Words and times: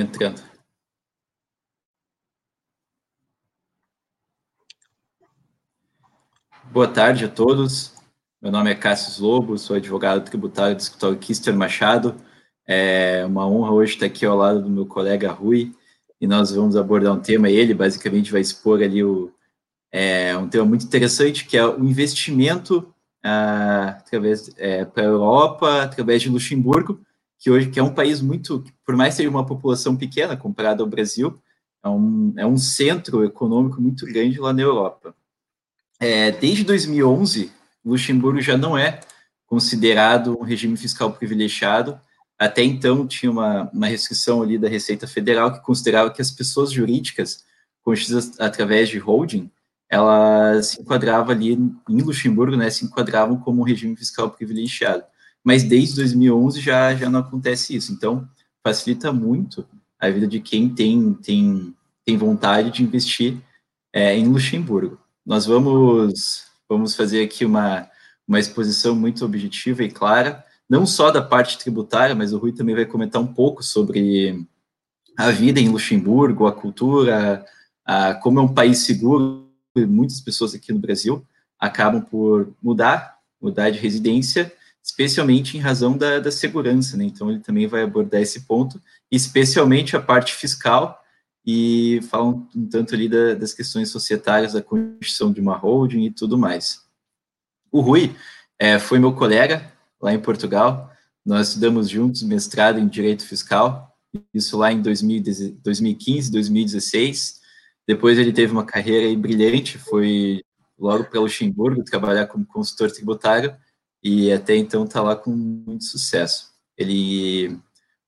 entrando. 0.00 0.42
Boa 6.72 6.88
tarde 6.88 7.26
a 7.26 7.28
todos. 7.28 7.94
Meu 8.42 8.50
nome 8.50 8.70
é 8.70 8.74
Cássio 8.74 9.24
Lobo, 9.24 9.56
sou 9.56 9.76
advogado 9.76 10.24
tributário 10.24 10.74
do 10.74 10.80
escritório 10.80 11.18
Kister 11.18 11.54
Machado. 11.54 12.16
É 12.66 13.24
uma 13.24 13.46
honra 13.46 13.70
hoje 13.70 13.94
estar 13.94 14.06
aqui 14.06 14.26
ao 14.26 14.36
lado 14.36 14.60
do 14.60 14.68
meu 14.68 14.84
colega 14.84 15.30
Rui 15.30 15.72
e 16.20 16.26
nós 16.26 16.50
vamos 16.50 16.76
abordar 16.76 17.14
um 17.14 17.20
tema. 17.20 17.48
Ele 17.48 17.72
basicamente 17.72 18.32
vai 18.32 18.40
expor 18.40 18.82
ali 18.82 19.04
o, 19.04 19.32
é, 19.92 20.36
um 20.36 20.48
tema 20.48 20.64
muito 20.64 20.84
interessante 20.84 21.46
que 21.46 21.56
é 21.56 21.64
o 21.64 21.84
investimento 21.84 22.92
ah, 23.22 23.96
através 24.00 24.52
é, 24.58 24.84
para 24.84 25.04
a 25.04 25.06
Europa 25.06 25.82
através 25.82 26.20
de 26.20 26.28
Luxemburgo 26.28 27.00
que 27.44 27.50
hoje 27.50 27.68
que 27.68 27.78
é 27.78 27.82
um 27.82 27.92
país 27.92 28.22
muito, 28.22 28.64
por 28.86 28.96
mais 28.96 29.12
que 29.12 29.16
seja 29.18 29.28
uma 29.28 29.44
população 29.44 29.94
pequena 29.94 30.34
comparada 30.34 30.82
ao 30.82 30.88
Brasil, 30.88 31.38
é 31.84 31.88
um, 31.90 32.32
é 32.38 32.46
um 32.46 32.56
centro 32.56 33.22
econômico 33.22 33.82
muito 33.82 34.06
grande 34.06 34.40
lá 34.40 34.50
na 34.50 34.62
Europa. 34.62 35.14
É, 36.00 36.30
desde 36.30 36.64
2011, 36.64 37.52
Luxemburgo 37.84 38.40
já 38.40 38.56
não 38.56 38.78
é 38.78 38.98
considerado 39.44 40.38
um 40.40 40.42
regime 40.42 40.74
fiscal 40.78 41.12
privilegiado. 41.12 42.00
Até 42.38 42.62
então 42.62 43.06
tinha 43.06 43.30
uma, 43.30 43.70
uma 43.74 43.88
restrição 43.88 44.42
ali 44.42 44.56
da 44.56 44.66
Receita 44.66 45.06
Federal 45.06 45.52
que 45.52 45.60
considerava 45.60 46.10
que 46.10 46.22
as 46.22 46.30
pessoas 46.30 46.72
jurídicas 46.72 47.44
constituídas 47.82 48.40
através 48.40 48.88
de 48.88 48.98
holding, 48.98 49.50
elas 49.90 50.68
se 50.68 50.80
enquadravam 50.80 51.30
ali 51.30 51.52
em 51.52 52.00
Luxemburgo, 52.00 52.56
né, 52.56 52.70
se 52.70 52.86
enquadravam 52.86 53.36
como 53.36 53.60
um 53.60 53.64
regime 53.64 53.94
fiscal 53.94 54.30
privilegiado 54.30 55.04
mas 55.44 55.62
desde 55.62 55.96
2011 55.96 56.60
já, 56.60 56.94
já 56.94 57.10
não 57.10 57.20
acontece 57.20 57.76
isso. 57.76 57.92
Então, 57.92 58.26
facilita 58.62 59.12
muito 59.12 59.66
a 60.00 60.08
vida 60.08 60.26
de 60.26 60.40
quem 60.40 60.74
tem, 60.74 61.12
tem, 61.14 61.74
tem 62.04 62.16
vontade 62.16 62.70
de 62.70 62.82
investir 62.82 63.36
é, 63.92 64.16
em 64.16 64.26
Luxemburgo. 64.26 64.98
Nós 65.24 65.44
vamos, 65.44 66.44
vamos 66.68 66.96
fazer 66.96 67.22
aqui 67.22 67.44
uma, 67.44 67.88
uma 68.26 68.40
exposição 68.40 68.96
muito 68.96 69.24
objetiva 69.24 69.84
e 69.84 69.90
clara, 69.90 70.42
não 70.68 70.86
só 70.86 71.10
da 71.10 71.22
parte 71.22 71.58
tributária, 71.58 72.14
mas 72.14 72.32
o 72.32 72.38
Rui 72.38 72.52
também 72.52 72.74
vai 72.74 72.86
comentar 72.86 73.20
um 73.20 73.26
pouco 73.26 73.62
sobre 73.62 74.44
a 75.16 75.30
vida 75.30 75.60
em 75.60 75.68
Luxemburgo, 75.68 76.46
a 76.46 76.52
cultura, 76.52 77.44
a, 77.84 78.14
como 78.14 78.40
é 78.40 78.42
um 78.42 78.52
país 78.52 78.78
seguro, 78.78 79.46
muitas 79.76 80.20
pessoas 80.20 80.54
aqui 80.54 80.72
no 80.72 80.78
Brasil 80.78 81.24
acabam 81.58 82.02
por 82.02 82.52
mudar, 82.62 83.18
mudar 83.40 83.70
de 83.70 83.78
residência, 83.78 84.52
especialmente 84.84 85.56
em 85.56 85.60
razão 85.60 85.96
da, 85.96 86.20
da 86.20 86.30
segurança, 86.30 86.94
né? 86.94 87.04
Então 87.04 87.30
ele 87.30 87.40
também 87.40 87.66
vai 87.66 87.82
abordar 87.82 88.20
esse 88.20 88.42
ponto, 88.42 88.80
especialmente 89.10 89.96
a 89.96 90.00
parte 90.00 90.34
fiscal 90.34 91.02
e 91.46 92.00
fala 92.10 92.26
um, 92.26 92.68
tanto 92.70 92.94
ali 92.94 93.08
da, 93.08 93.34
das 93.34 93.54
questões 93.54 93.88
societárias, 93.88 94.52
da 94.52 94.60
constituição 94.60 95.32
de 95.32 95.40
uma 95.40 95.56
holding 95.56 96.04
e 96.04 96.10
tudo 96.10 96.36
mais. 96.36 96.82
O 97.72 97.80
Rui 97.80 98.14
é, 98.58 98.78
foi 98.78 98.98
meu 98.98 99.14
colega 99.14 99.72
lá 100.00 100.12
em 100.12 100.20
Portugal, 100.20 100.92
nós 101.24 101.48
estudamos 101.48 101.88
juntos 101.88 102.22
mestrado 102.22 102.78
em 102.78 102.86
Direito 102.86 103.26
Fiscal, 103.26 103.90
isso 104.34 104.58
lá 104.58 104.70
em 104.70 104.82
2015, 104.82 106.30
2016. 106.30 107.40
Depois 107.88 108.18
ele 108.18 108.32
teve 108.32 108.52
uma 108.52 108.66
carreira 108.66 109.18
brilhante, 109.18 109.78
foi 109.78 110.42
logo 110.78 111.04
para 111.04 111.20
Luxemburgo 111.20 111.82
trabalhar 111.82 112.26
como 112.26 112.44
consultor 112.44 112.90
tributário 112.90 113.56
e 114.04 114.30
até 114.30 114.54
então 114.54 114.84
está 114.84 115.00
lá 115.00 115.16
com 115.16 115.30
muito 115.30 115.84
sucesso. 115.84 116.52
Ele 116.76 117.58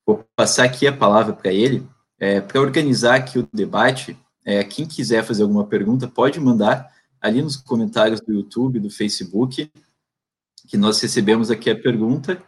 vou 0.06 0.22
passar 0.36 0.64
aqui 0.64 0.86
a 0.86 0.96
palavra 0.96 1.32
para 1.32 1.50
ele 1.50 1.88
é, 2.18 2.40
para 2.40 2.60
organizar 2.60 3.14
aqui 3.14 3.38
o 3.38 3.48
debate. 3.52 4.16
É, 4.44 4.62
quem 4.62 4.86
quiser 4.86 5.24
fazer 5.24 5.42
alguma 5.42 5.66
pergunta 5.66 6.06
pode 6.06 6.38
mandar 6.38 6.94
ali 7.20 7.42
nos 7.42 7.56
comentários 7.56 8.20
do 8.20 8.32
YouTube, 8.32 8.78
do 8.78 8.90
Facebook, 8.90 9.72
que 10.68 10.76
nós 10.76 11.00
recebemos 11.00 11.50
aqui 11.50 11.70
a 11.70 11.80
pergunta 11.80 12.42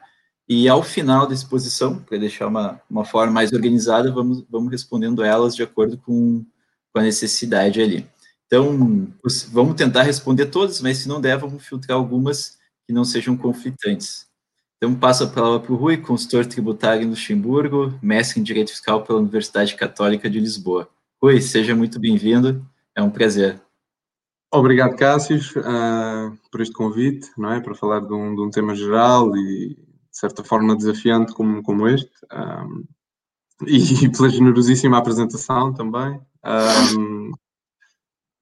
e 0.49 0.69
ao 0.69 0.83
final 0.83 1.27
da 1.27 1.35
exposição, 1.35 1.99
para 1.99 2.19
deixar 2.19 2.47
uma, 2.47 2.81
uma 2.89 3.05
forma 3.05 3.33
mais 3.33 3.53
organizada, 3.53 4.11
vamos, 4.11 4.45
vamos 4.49 4.71
respondendo 4.71 5.23
elas 5.23 5.55
de 5.55 5.63
acordo 5.63 5.99
com, 5.99 6.45
com 6.93 7.01
a 7.01 7.03
necessidade 7.03 7.83
ali. 7.83 8.07
Então, 8.47 9.13
vamos 9.53 9.75
tentar 9.75 10.03
responder 10.05 10.47
todas, 10.47 10.81
mas 10.81 10.99
se 10.99 11.09
não 11.09 11.21
der, 11.21 11.37
vamos 11.37 11.63
filtrar 11.67 11.99
algumas 11.99 12.58
que 12.89 12.93
não 12.95 13.05
sejam 13.05 13.37
conflitantes. 13.37 14.27
Então, 14.79 14.95
passo 14.95 15.25
a 15.25 15.27
palavra 15.27 15.61
para 15.61 15.73
o 15.75 15.77
Rui, 15.77 15.99
consultor 15.99 16.47
tributário 16.47 17.03
em 17.03 17.11
Luxemburgo, 17.11 17.93
mestre 18.01 18.41
em 18.41 18.43
Direito 18.43 18.71
Fiscal 18.71 19.03
pela 19.03 19.19
Universidade 19.19 19.75
Católica 19.75 20.31
de 20.31 20.41
Lisboa. 20.41 20.89
Rui, 21.23 21.39
seja 21.43 21.77
muito 21.77 22.01
bem-vindo, 22.01 22.67
é 22.97 23.03
um 23.03 23.11
prazer. 23.11 23.61
Obrigado, 24.51 24.97
Cássio, 24.97 25.37
uh, 25.37 26.35
por 26.51 26.63
este 26.63 26.73
convite, 26.73 27.29
não 27.37 27.53
é? 27.53 27.61
Para 27.61 27.75
falar 27.75 28.01
de 28.01 28.15
um, 28.15 28.35
de 28.35 28.41
um, 28.41 28.51
tema 28.51 28.75
geral 28.75 29.37
e, 29.37 29.75
de 29.75 30.19
certa 30.19 30.43
forma, 30.43 30.75
desafiante 30.75 31.35
como, 31.35 31.63
como 31.63 31.87
este. 31.87 32.11
Um, 32.33 32.37
ah, 32.39 32.67
e 33.67 34.09
pela 34.17 34.31
generosíssima 34.31 34.97
apresentação 34.97 35.75
também. 35.75 36.15
Um, 36.43 37.33
ah, 37.33 37.39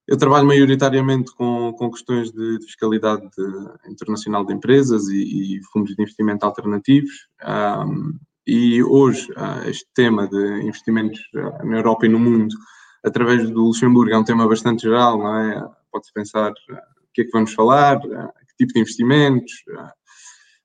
eu 0.06 0.16
trabalho 0.16 0.46
maioritariamente 0.46 1.34
com, 1.34 1.72
com 1.72 1.90
questões 1.90 2.30
de, 2.30 2.58
fiscalidade 2.62 3.22
de, 3.22 3.90
internacional 3.90 4.44
de 4.44 4.52
empresas 4.52 5.08
e, 5.08 5.56
e, 5.56 5.62
fundos 5.72 5.94
de 5.94 6.02
investimento 6.02 6.46
alternativos. 6.46 7.28
Um, 7.44 8.16
e 8.46 8.80
hoje, 8.84 9.28
uh, 9.32 9.68
este 9.68 9.86
tema 9.92 10.28
de 10.28 10.62
investimentos 10.62 11.18
uh, 11.34 11.66
na 11.66 11.78
Europa 11.78 12.06
e 12.06 12.08
no 12.08 12.20
mundo, 12.20 12.54
através 13.04 13.50
do 13.50 13.64
Luxemburgo, 13.64 14.12
é 14.12 14.18
um 14.18 14.24
tema 14.24 14.46
bastante 14.46 14.82
geral, 14.82 15.18
não 15.18 15.36
é? 15.36 15.68
Pode-se 15.90 16.12
pensar 16.12 16.50
uh, 16.50 16.74
o 16.74 17.12
que 17.12 17.22
é 17.22 17.24
que 17.24 17.32
vamos 17.32 17.52
falar, 17.52 18.00
que 18.00 18.56
tipo 18.58 18.74
de 18.74 18.80
investimentos. 18.80 19.52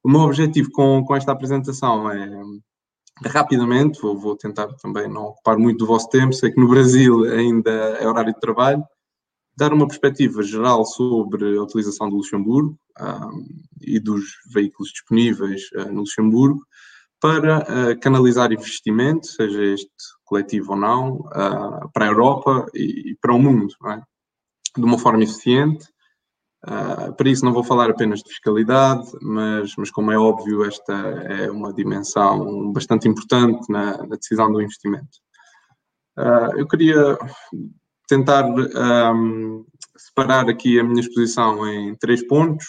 O 0.03 0.09
meu 0.09 0.22
objetivo 0.22 0.69
com, 0.72 1.03
com 1.03 1.16
esta 1.16 1.31
apresentação 1.31 2.12
é 2.12 2.30
rapidamente, 3.25 4.00
vou, 4.01 4.18
vou, 4.18 4.35
tentar 4.35 4.68
também 4.81 5.07
não 5.07 5.25
ocupar 5.25 5.57
muito 5.57 5.80
do 5.80 5.88
vosso 5.88 6.09
tempo, 6.09 6.34
sei 6.34 6.51
que 6.51 6.59
no 6.59 6.68
Brasil 6.68 7.24
ainda 7.24 7.72
é 7.72 8.07
horário 8.07 8.34
de 8.34 8.40
trabalho, 8.40 8.84
dar 9.57 9.73
uma 9.73 9.88
perspectiva 9.88 10.41
geral 10.44 10.85
sobre 10.85 11.57
a 11.57 11.62
utilização 11.62 12.09
do 12.09 12.17
Luxemburgo 12.17 12.78
um, 13.00 13.45
e 13.81 14.00
dos 14.00 14.23
veículos 14.53 14.91
disponíveis 14.91 15.63
uh, 15.75 15.91
no 15.91 16.01
Luxemburgo 16.01 16.62
para 17.19 17.59
uh, 17.59 18.00
canalizar 18.00 18.51
investimento, 18.51 19.28
seja 19.28 19.63
este 19.63 19.91
coletivo 20.25 20.72
ou 20.72 20.79
não, 20.79 21.16
uh, 21.17 21.89
para 21.94 22.06
a 22.06 22.07
Europa 22.07 22.66
e, 22.73 23.12
e, 23.12 23.16
para 23.22 23.34
o 23.34 23.39
mundo, 23.39 23.73
é? 23.88 24.01
de 24.78 24.84
uma 24.84 24.97
forma 24.97 25.23
eficiente. 25.23 25.85
para 27.18 27.29
isso 27.29 27.44
não 27.44 27.53
vou 27.53 27.63
falar 27.63 27.89
apenas 27.89 28.22
de 28.23 28.29
fiscalidade, 28.29 29.06
mas, 29.22 29.75
mas 29.78 29.91
como 29.91 30.12
é 30.12 30.18
óbvio, 30.18 30.63
esta 30.63 30.94
é 30.94 31.51
uma 31.51 31.73
dimensão 31.73 32.72
bastante 32.72 33.07
importante 33.07 33.69
na, 33.69 33.97
na 33.97 34.16
decisão 34.16 34.50
do 34.51 34.62
investimento. 34.62 35.19
eu 36.56 36.66
queria 36.68 37.18
tentar 38.12 38.46
um, 38.46 39.66
separar 39.96 40.50
aqui 40.50 40.78
a 40.78 40.84
minha 40.84 41.00
exposição 41.00 41.66
em 41.66 41.96
três 41.96 42.28
pontos. 42.28 42.66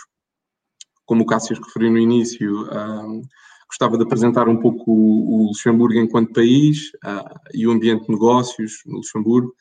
Como 1.05 1.25
o 1.25 1.27
Cássio 1.27 1.61
referiu 1.61 1.91
no 1.91 1.99
início, 1.99 2.63
um, 2.71 3.23
gostava 3.67 3.99
de 3.99 4.05
apresentar 4.05 4.49
um 4.49 4.57
pouco 4.57 4.93
o, 4.93 5.49
Luxemburgo 5.49 5.99
enquanto 5.99 6.33
país 6.33 6.91
uh, 7.05 7.35
e 7.53 7.67
o 7.67 7.73
ambiente 7.73 8.07
de 8.07 8.13
negócios 8.13 8.83
no 8.87 8.99
Luxemburgo. 8.99 9.53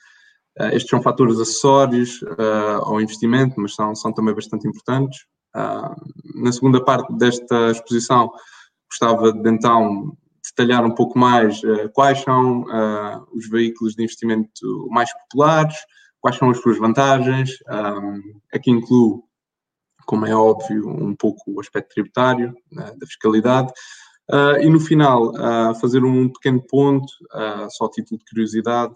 Uh, 0.59 0.67
estes 0.67 0.89
são 0.89 1.01
fatores 1.01 1.39
acessórios 1.39 2.21
uh, 2.21 2.83
ao 2.83 3.01
investimento, 3.01 3.59
mas 3.59 3.73
são, 3.73 3.95
são 3.95 4.13
também 4.13 4.35
bastante 4.35 4.67
importantes. 4.67 5.25
na 6.35 6.51
segunda 6.51 6.83
parte 6.83 7.11
desta 7.17 7.71
exposição, 7.71 8.29
gostava 8.87 9.33
de 9.33 9.49
então 9.49 10.15
detalhar 10.55 10.85
um 10.85 10.93
pouco 10.93 11.17
mais 11.17 11.61
uh, 11.63 11.89
quais 11.93 12.21
são 12.21 12.61
uh, 12.61 13.25
os 13.33 13.49
veículos 13.49 13.95
de 13.95 14.03
investimento 14.03 14.87
mais 14.89 15.11
populares, 15.13 15.75
quais 16.19 16.37
são 16.37 16.49
as 16.49 16.59
suas 16.61 16.77
vantagens. 16.77 17.51
Um, 17.69 18.21
aqui 18.53 18.69
incluo, 18.71 19.23
como 20.05 20.25
é 20.25 20.35
óbvio, 20.35 20.87
um 20.87 21.15
pouco 21.15 21.41
o 21.47 21.59
aspecto 21.59 21.93
tributário, 21.93 22.53
né, 22.71 22.93
da 22.97 23.07
fiscalidade. 23.07 23.71
Uh, 24.29 24.61
e 24.61 24.69
no 24.69 24.79
final, 24.79 25.33
fazer 25.81 26.05
um 26.05 26.29
pequeno 26.29 26.61
ponto, 26.69 27.11
só 27.71 27.85
a 27.85 27.89
título 27.89 28.17
de 28.19 28.25
curiosidade, 28.25 28.93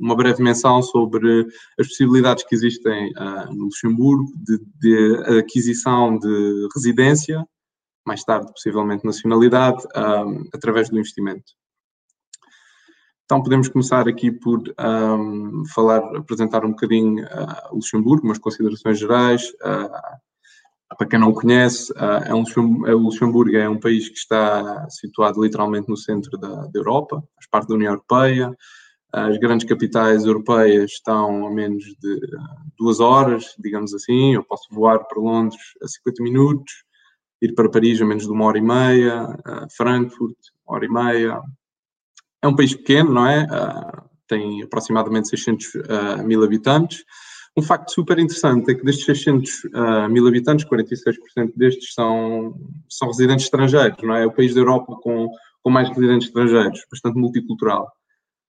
uma 0.00 0.16
breve 0.16 0.42
menção 0.42 0.82
sobre 0.82 1.46
as 1.78 1.86
possibilidades 1.86 2.42
que 2.44 2.54
existem 2.54 3.12
no 3.50 3.66
Luxemburgo 3.66 4.26
de, 4.36 4.58
de 4.80 5.38
aquisição 5.38 6.18
de 6.18 6.68
residência 6.74 7.46
mais 8.06 8.24
tarde, 8.24 8.52
possivelmente, 8.52 9.04
nacionalidade, 9.04 9.84
um, 9.96 10.44
através 10.54 10.88
do 10.88 10.98
investimento. 10.98 11.52
Então, 13.24 13.42
podemos 13.42 13.68
começar 13.68 14.08
aqui 14.08 14.32
por 14.32 14.60
um, 14.78 15.62
falar, 15.72 15.98
apresentar 16.16 16.64
um 16.64 16.70
bocadinho 16.70 17.24
uh, 17.24 17.74
Luxemburgo, 17.74 18.26
umas 18.26 18.38
considerações 18.38 18.98
gerais. 18.98 19.48
Uh, 19.62 20.96
para 20.98 21.06
quem 21.06 21.20
não 21.20 21.32
conhece, 21.32 21.92
é 22.26 22.34
um, 22.34 22.44
é, 22.88 22.94
o 22.94 22.98
Luxemburgo 22.98 23.56
é 23.56 23.68
um 23.68 23.78
país 23.78 24.08
que 24.08 24.18
está 24.18 24.88
situado 24.90 25.40
literalmente 25.40 25.88
no 25.88 25.96
centro 25.96 26.36
da, 26.36 26.66
da 26.66 26.80
Europa, 26.80 27.22
faz 27.36 27.46
parte 27.48 27.68
da 27.68 27.76
União 27.76 27.92
Europeia. 27.92 28.52
As 29.12 29.38
grandes 29.38 29.66
capitais 29.66 30.24
europeias 30.24 30.92
estão 30.92 31.46
a 31.46 31.50
menos 31.50 31.84
de 31.84 32.20
duas 32.76 32.98
horas, 32.98 33.54
digamos 33.58 33.94
assim. 33.94 34.34
Eu 34.34 34.44
posso 34.44 34.66
voar 34.72 35.04
para 35.04 35.22
Londres 35.22 35.60
a 35.82 35.86
50 35.86 36.22
minutos, 36.22 36.72
ir 37.40 37.54
para 37.54 37.70
Paris 37.70 38.00
a 38.00 38.04
menos 38.04 38.24
de 38.24 38.30
uma 38.30 38.44
hora 38.44 38.58
e 38.58 38.62
meia, 38.62 39.36
Frankfurt, 39.76 40.36
uma 40.66 40.76
hora 40.76 40.84
e 40.84 40.88
meia. 40.88 41.40
É 42.42 42.48
um 42.48 42.56
país 42.56 42.74
pequeno, 42.74 43.12
não 43.12 43.26
é? 43.26 43.46
Tem 44.28 44.62
aproximadamente 44.62 45.28
600 45.28 45.72
mil 46.24 46.44
habitantes 46.44 47.04
um 47.56 47.62
facto 47.62 47.90
super 47.92 48.18
interessante 48.18 48.70
é 48.70 48.74
que 48.74 48.84
destes 48.84 49.04
600 49.04 49.64
uh, 49.64 49.70
ah, 49.74 50.08
mil 50.08 50.26
habitantes, 50.26 50.64
46% 50.66 51.52
destes 51.56 51.94
são, 51.94 52.54
são 52.88 53.08
residentes 53.08 53.46
estrangeiros, 53.46 53.98
não 54.02 54.14
é? 54.14 54.22
É 54.22 54.26
o 54.26 54.32
país 54.32 54.54
da 54.54 54.60
Europa 54.60 54.96
com, 55.02 55.28
com 55.62 55.70
mais 55.70 55.88
residentes 55.88 56.28
estrangeiros, 56.28 56.84
bastante 56.90 57.18
multicultural. 57.18 57.90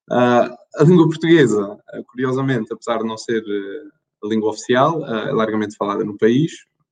Uh, 0.09 0.53
a 0.77 0.83
língua 0.83 1.07
portuguesa, 1.07 1.73
uh, 1.73 2.03
curiosamente, 2.07 2.71
apesar 2.71 2.99
de 2.99 3.07
não 3.07 3.17
ser 3.17 3.43
a 4.23 4.27
língua 4.27 4.51
oficial, 4.51 5.03
é 5.03 5.31
largamente 5.31 5.75
falada 5.75 6.03
no 6.03 6.15
país, 6.15 6.51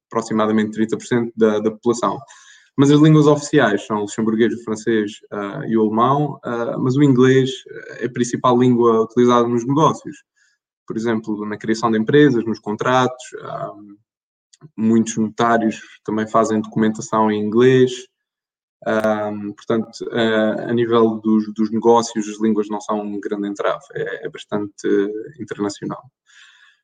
aproximadamente 0.10 0.80
30% 0.80 1.32
da, 1.36 1.60
da 1.60 1.72
população. 1.72 2.18
Mas 2.78 2.92
as 2.92 3.00
línguas 3.00 3.28
oficiais 3.28 3.86
são 3.86 3.98
o 3.98 4.02
luxemburguês, 4.02 4.54
o 4.54 4.64
francês 4.64 5.12
uh, 5.34 5.66
e 5.68 5.78
o 5.78 5.82
alemão, 5.82 6.40
uh, 6.46 6.80
mas 6.80 6.96
o 6.96 7.04
inglês 7.04 7.52
é 8.00 8.06
a 8.06 8.12
principal 8.12 8.58
língua 8.58 9.02
utilizada 9.02 9.48
nos 9.48 9.66
negócios 9.66 10.16
por 10.90 10.98
exemplo, 10.98 11.46
na 11.46 11.56
criação 11.56 11.92
de 11.92 12.00
empresas, 12.00 12.44
nos 12.44 12.60
contratos. 12.60 13.24
Muitos 14.76 15.16
notários 15.18 15.80
também 16.04 16.28
fazem 16.28 16.60
documentação 16.60 17.32
em 17.32 17.40
inglês. 17.40 17.92
Portanto, 19.56 20.04
uh, 20.08 20.68
a 20.68 20.74
nível 20.74 21.20
dos, 21.20 21.54
dos, 21.54 21.70
negócios, 21.70 22.28
as 22.28 22.42
línguas 22.42 22.70
não 22.70 22.82
são 22.82 23.02
um 23.02 23.20
grande 23.20 23.48
entrave, 23.48 23.86
é, 23.94 24.26
é 24.26 24.30
bastante 24.30 24.88
internacional. 25.40 26.02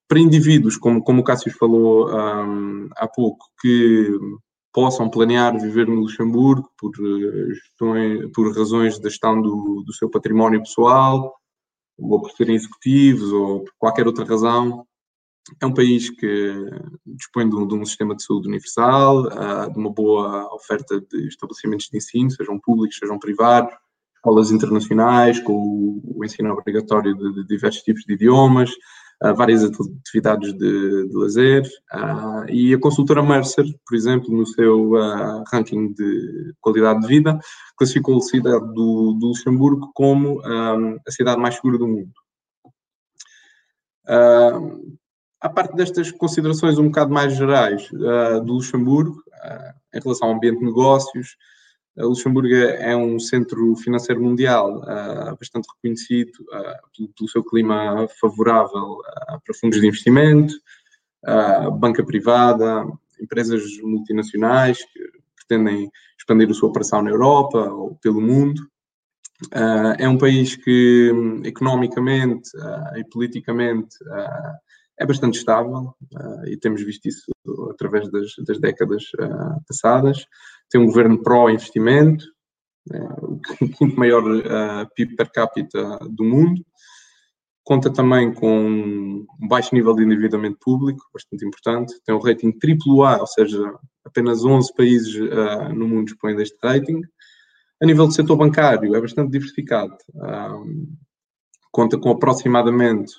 Para 0.07 0.19
indivíduos, 0.19 0.77
como, 0.77 1.03
como 1.03 1.21
o 1.21 1.23
Cássio 1.23 1.51
falou 1.57 2.09
um, 2.09 2.89
há 2.95 3.07
pouco, 3.07 3.47
que 3.59 4.11
possam 4.75 5.09
planear 5.09 5.57
viver 5.57 5.87
no 5.87 5.95
Luxemburgo 5.95 6.69
por, 6.77 6.91
eh, 6.99 8.27
por 8.35 8.55
razões 8.55 8.99
da 8.99 9.09
gestão 9.09 9.41
do, 9.41 9.81
do 9.85 9.93
seu 9.93 10.09
património 10.09 10.59
pessoal, 10.59 11.33
ou 11.97 12.21
por 12.21 12.31
serem 12.31 12.55
executivos, 12.55 13.31
ou 13.31 13.63
por 13.63 13.71
qualquer 13.79 14.05
outra 14.05 14.25
razão. 14.25 14.85
É 15.61 15.65
um 15.65 15.73
país 15.73 16.09
que 16.09 16.53
dispõe 17.05 17.47
de 17.47 17.55
um, 17.55 17.65
de 17.65 17.75
um 17.75 17.85
sistema 17.85 18.15
de 18.15 18.23
saúde 18.23 18.49
universal, 18.49 19.27
uh, 19.27 19.71
de 19.71 19.79
uma 19.79 19.91
boa 19.91 20.53
oferta 20.53 20.99
de 20.99 21.27
estabelecimentos 21.27 21.87
de 21.89 21.97
ensino, 21.97 22.31
sejam 22.31 22.59
públicos, 22.59 22.97
sejam 22.97 23.17
privados, 23.17 23.73
escolas 24.15 24.51
internacionais, 24.51 25.39
com 25.39 25.53
o, 25.53 26.17
o 26.17 26.25
ensino 26.25 26.51
obrigatório 26.51 27.15
de, 27.15 27.33
de 27.33 27.47
diversos 27.47 27.81
tipos 27.83 28.03
de 28.03 28.13
idiomas, 28.13 28.71
várias 29.35 29.63
atividades 29.63 30.53
de, 30.53 31.07
de 31.07 31.15
lazer. 31.15 31.63
Uh, 31.93 32.49
e 32.49 32.73
a 32.73 32.79
consultora 32.79 33.23
Mercer, 33.23 33.65
por 33.85 33.95
exemplo, 33.95 34.35
no 34.35 34.45
seu 34.45 34.91
uh, 34.91 35.43
ranking 35.51 35.93
de 35.93 36.53
qualidade 36.59 37.01
de 37.01 37.07
vida, 37.07 37.39
classificou 37.77 38.17
a 38.17 38.21
cidade 38.21 38.65
do, 38.73 39.17
do 39.19 39.27
Luxemburgo 39.27 39.91
como 39.93 40.41
um, 40.41 40.97
a 41.07 41.11
cidade 41.11 41.39
mais 41.39 41.55
segura 41.55 41.77
do 41.77 41.87
mundo. 41.87 42.11
Uh, 44.07 44.97
a 45.41 45.49
parte 45.49 45.75
destas 45.75 46.11
considerações 46.11 46.77
um 46.77 46.85
bocado 46.85 47.13
mais 47.13 47.35
gerais 47.35 47.87
do 47.91 48.53
Luxemburgo, 48.53 49.21
em 49.93 49.99
relação 50.01 50.29
ao 50.29 50.35
ambiente 50.35 50.57
de 50.57 50.65
negócios, 50.65 51.37
Luxemburgo 52.03 52.53
é 52.53 52.95
um 52.95 53.17
centro 53.19 53.75
financeiro 53.77 54.21
mundial 54.21 54.79
uh, 54.79 55.37
bastante 55.39 55.67
reconhecido 55.75 56.33
uh, 56.41 57.13
pelo, 57.17 57.29
seu 57.29 57.43
clima 57.43 58.05
favorável 58.19 58.97
uh, 58.97 59.39
para 59.43 59.55
fundos 59.59 59.79
de 59.79 59.87
investimento, 59.87 60.53
banca 61.79 62.05
privada, 62.05 62.85
empresas 63.19 63.63
multinacionais 63.81 64.77
que 64.77 64.99
pretendem 65.35 65.89
expandir 66.19 66.49
a 66.51 66.53
sua 66.53 66.69
operação 66.69 67.01
na 67.01 67.09
Europa 67.09 67.57
ou 67.57 67.95
pelo 67.95 68.21
mundo. 68.21 68.61
é 69.97 70.07
um 70.07 70.19
país 70.19 70.55
que, 70.55 71.11
economicamente 71.43 72.51
e 72.95 73.03
politicamente, 73.05 73.97
é 74.99 75.03
bastante 75.03 75.39
estável 75.39 75.95
e 76.45 76.57
temos 76.57 76.83
visto 76.83 77.07
isso 77.07 77.31
através 77.71 78.07
das, 78.11 78.35
das 78.45 78.59
décadas 78.59 79.05
passadas 79.67 80.27
tem 80.69 80.81
um 80.81 80.85
governo 80.85 81.21
pró-investimento, 81.21 82.25
é, 82.91 82.99
o 83.21 83.39
quinto 83.77 83.97
maior 83.97 84.23
uh, 84.23 84.87
PIB 84.95 85.15
per 85.15 85.31
capita 85.31 85.99
do 86.09 86.23
mundo, 86.23 86.63
conta 87.63 87.91
também 87.91 88.31
com 88.33 88.69
um 88.69 89.47
baixo 89.47 89.73
nível 89.73 89.95
de 89.95 90.03
endividamento 90.03 90.57
público, 90.61 91.03
bastante 91.13 91.45
importante, 91.45 91.93
tem 92.05 92.13
um 92.13 92.19
rating 92.19 92.51
AAA, 92.51 93.19
ou 93.19 93.27
seja, 93.27 93.73
apenas 94.05 94.45
11 94.45 94.73
países 94.75 95.15
uh, 95.15 95.73
no 95.73 95.87
mundo 95.87 96.05
dispõem 96.05 96.35
deste 96.35 96.57
rating. 96.63 97.01
A 97.81 97.85
nível 97.85 98.07
do 98.07 98.13
setor 98.13 98.37
bancário, 98.37 98.95
é 98.95 99.01
bastante 99.01 99.31
diversificado, 99.31 99.97
um, 100.13 100.95
conta 101.71 101.97
com 101.97 102.09
aproximadamente 102.09 103.13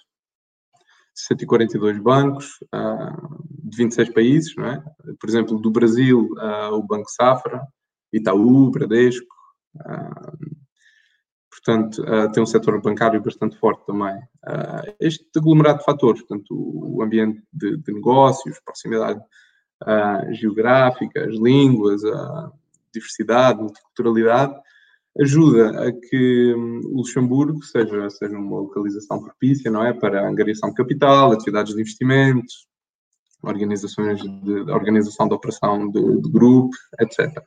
142 1.16 1.98
bancos 1.98 2.58
uh, 2.74 3.44
de 3.50 3.76
26 3.76 4.10
países, 4.10 4.54
não 4.54 4.66
é? 4.66 4.84
Por 5.18 5.28
exemplo, 5.28 5.58
do 5.58 5.70
Brasil, 5.70 6.28
uh, 6.36 6.74
o 6.74 6.82
Banco 6.82 7.10
Safra, 7.10 7.66
Itaú, 8.12 8.70
Bradesco. 8.70 9.34
Uh, 9.76 10.56
portanto, 11.50 12.04
tem 12.32 12.42
um 12.42 12.46
setor 12.46 12.80
bancário 12.80 13.20
bastante 13.20 13.56
forte 13.56 13.84
também. 13.86 14.16
este 15.00 15.26
aglomerado 15.36 15.78
de 15.78 15.84
fatores, 15.84 16.20
portanto, 16.22 16.46
o 16.52 17.02
ambiente 17.02 17.42
de, 17.52 17.76
de 17.78 17.92
negócios, 17.92 18.60
proximidade 18.60 19.20
geográfica, 20.30 21.24
as 21.24 21.34
línguas, 21.34 22.04
a 22.04 22.52
diversidade, 22.94 23.60
multiculturalidade, 23.60 24.54
ajuda 25.20 25.88
a 25.88 25.92
que 25.92 26.54
hum, 26.56 26.80
o 26.84 26.96
Luxemburgo 26.98 27.62
seja, 27.64 28.10
seja 28.10 28.36
uma 28.36 28.60
localização 28.60 29.22
propícia, 29.22 29.70
não 29.70 29.84
é? 29.84 29.92
Para 29.92 30.22
a 30.22 30.28
angariação 30.28 30.70
de 30.70 30.76
capital, 30.76 31.32
atividades 31.32 31.74
de 31.74 31.80
investimento, 31.80 32.52
organizações 33.42 34.20
de, 34.20 34.60
organização 34.70 35.28
da 35.28 35.36
operação 35.36 35.90
de, 35.90 36.20
de 36.20 36.30
grupo, 36.30 36.76
etc. 37.00 37.42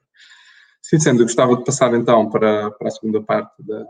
Sim, 0.81 0.99
sendo, 0.99 1.21
eu 1.21 1.25
gostava 1.25 1.55
de 1.55 1.63
passar 1.63 1.93
então 1.93 2.29
para, 2.29 2.71
para 2.71 2.87
a 2.87 2.91
segunda 2.91 3.21
parte 3.21 3.51
da, 3.63 3.85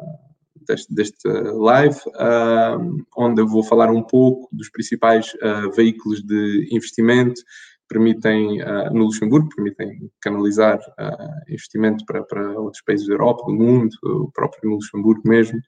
deste, 0.68 0.94
deste 0.94 1.28
live, 1.28 1.98
uh, 2.08 3.06
onde 3.16 3.42
eu 3.42 3.48
vou 3.48 3.64
falar 3.64 3.90
um 3.92 4.04
pouco 4.04 4.50
dos 4.52 4.70
principais 4.70 5.34
uh, 5.36 5.72
veículos 5.76 6.22
de 6.24 6.68
investimento 6.72 7.42
permitem, 7.90 8.62
uh, 8.62 8.94
no 8.94 9.06
Luxemburgo, 9.06 9.50
permitem 9.54 10.10
canalizar 10.22 10.80
uh, 10.80 11.52
investimento 11.52 12.06
para, 12.06 12.24
para 12.24 12.60
outros 12.60 12.84
países 12.84 13.08
da 13.08 13.14
Europa, 13.14 13.44
do 13.46 13.54
mundo, 13.54 13.90
o 14.04 14.32
próprio 14.32 14.70
Luxemburgo 14.70 15.28
mesmo. 15.28 15.60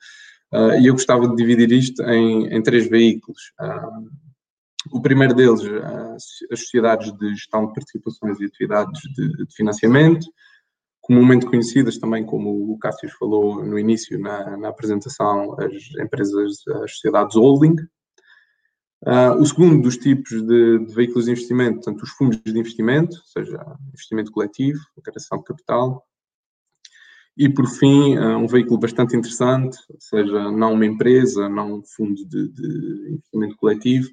Uh, 0.53 0.79
e 0.79 0.87
eu 0.87 0.93
gostava 0.93 1.27
de 1.27 1.35
dividir 1.35 1.71
isto 1.71 2.01
em, 2.03 2.47
em 2.47 2.61
três 2.61 2.87
veículos. 2.87 3.41
o 4.91 5.01
primeiro 5.01 5.33
deles, 5.33 5.61
as 6.51 6.59
sociedades 6.59 7.11
de 7.13 7.29
gestão 7.31 7.67
de 7.67 7.73
participações 7.73 8.39
e 8.39 8.45
atividades 8.45 9.01
de, 9.15 9.45
de 9.45 9.55
financiamento, 9.55 10.27
comumente 11.01 11.45
conhecidas 11.45 11.97
também, 11.97 12.23
como 12.23 12.71
o 12.71 12.77
Cássio 12.77 13.09
falou 13.17 13.65
no 13.65 13.79
início, 13.79 14.19
na, 14.19 14.55
na 14.57 14.69
apresentação, 14.69 15.55
as 15.59 15.73
empresas, 15.99 16.65
as 16.83 16.91
sociedades 16.93 17.35
holding, 17.35 17.75
Uh, 19.05 19.33
o 19.41 19.45
segundo 19.45 19.81
dos 19.81 19.97
tipos 19.97 20.29
de, 20.29 20.79
de, 20.85 20.93
veículos 20.93 21.25
de 21.25 21.31
investimento, 21.31 21.77
portanto, 21.77 22.03
os 22.03 22.11
fundos 22.11 22.39
de 22.43 22.57
investimento, 22.57 23.15
ou 23.15 23.25
seja, 23.25 23.65
investimento 23.89 24.31
coletivo, 24.31 24.79
criação 25.03 25.39
de 25.39 25.43
capital. 25.43 26.05
E, 27.35 27.49
por 27.49 27.65
fim, 27.67 28.15
uh, 28.17 28.37
um 28.37 28.45
veículo 28.45 28.79
bastante 28.79 29.17
interessante, 29.17 29.79
ou 29.89 29.99
seja, 29.99 30.51
não 30.51 30.73
uma 30.73 30.85
empresa, 30.85 31.49
não 31.49 31.79
um 31.79 31.83
fundo 31.83 32.23
de, 32.27 32.47
de 32.49 33.13
investimento 33.13 33.57
coletivo, 33.57 34.07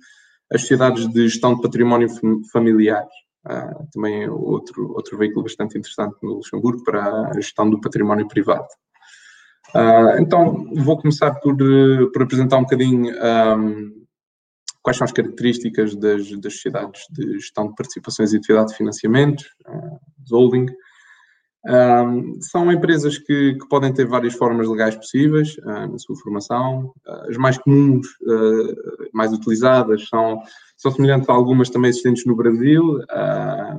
as 0.51 0.63
sociedades 0.63 1.07
de 1.09 1.29
gestão 1.29 1.55
de 1.55 1.61
património 1.61 2.09
familiar. 2.51 3.07
Uh, 3.47 3.87
também 3.93 4.25
é 4.25 4.31
outro, 4.31 4.91
outro 4.95 5.19
veículo 5.19 5.43
bastante 5.43 5.77
interessante 5.77 6.17
no 6.23 6.37
Luxemburgo 6.37 6.83
para 6.83 7.29
a 7.29 7.35
gestão 7.35 7.69
do 7.69 7.81
património 7.81 8.27
privado. 8.27 8.67
então, 10.19 10.65
vou 10.77 10.99
começar 10.99 11.35
por, 11.41 11.55
por 12.11 12.23
apresentar 12.23 12.57
um 12.57 12.63
bocadinho 12.63 13.13
um, 13.15 13.98
quais 14.83 14.97
são 14.97 15.05
as 15.05 15.13
características 15.13 15.95
das, 15.97 16.31
das 16.41 16.55
sociedades 16.55 17.03
de 17.11 17.35
gestão 17.35 17.69
de 17.69 17.75
participações 17.75 18.33
e 18.33 18.37
atividade 18.37 18.71
de 18.71 18.77
financiamento, 18.77 19.45
uh, 19.67 19.99
holding. 20.31 20.67
Um, 21.67 22.41
são 22.41 22.73
empresas 22.73 23.19
que, 23.19 23.55
que, 23.55 23.69
podem 23.69 23.93
ter 23.93 24.07
várias 24.07 24.33
formas 24.35 24.69
legais 24.69 24.95
possíveis 24.95 25.57
uh, 25.59 25.91
na 25.91 25.99
sua 25.99 26.17
formação. 26.17 26.95
Uh, 27.07 27.31
as 27.31 27.37
mais 27.37 27.59
comuns, 27.59 28.07
uh, 28.23 29.09
mais 29.13 29.33
utilizadas, 29.33 30.09
são 30.09 30.41
são 30.77 30.93
semelhantes 30.93 31.29
a 31.29 31.33
algumas 31.33 31.69
também 31.69 31.89
existentes 31.89 32.25
no 32.25 32.37
Brasil, 32.37 33.01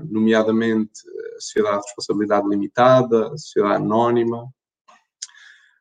nomeadamente 0.10 0.91
a 1.38 1.39
Sociedade 1.39 1.79
de 1.79 1.86
Responsabilidade 1.86 2.50
Limitada, 2.50 3.27
a 3.27 3.38
Sociedade 3.38 3.75
Anónima. 3.75 4.50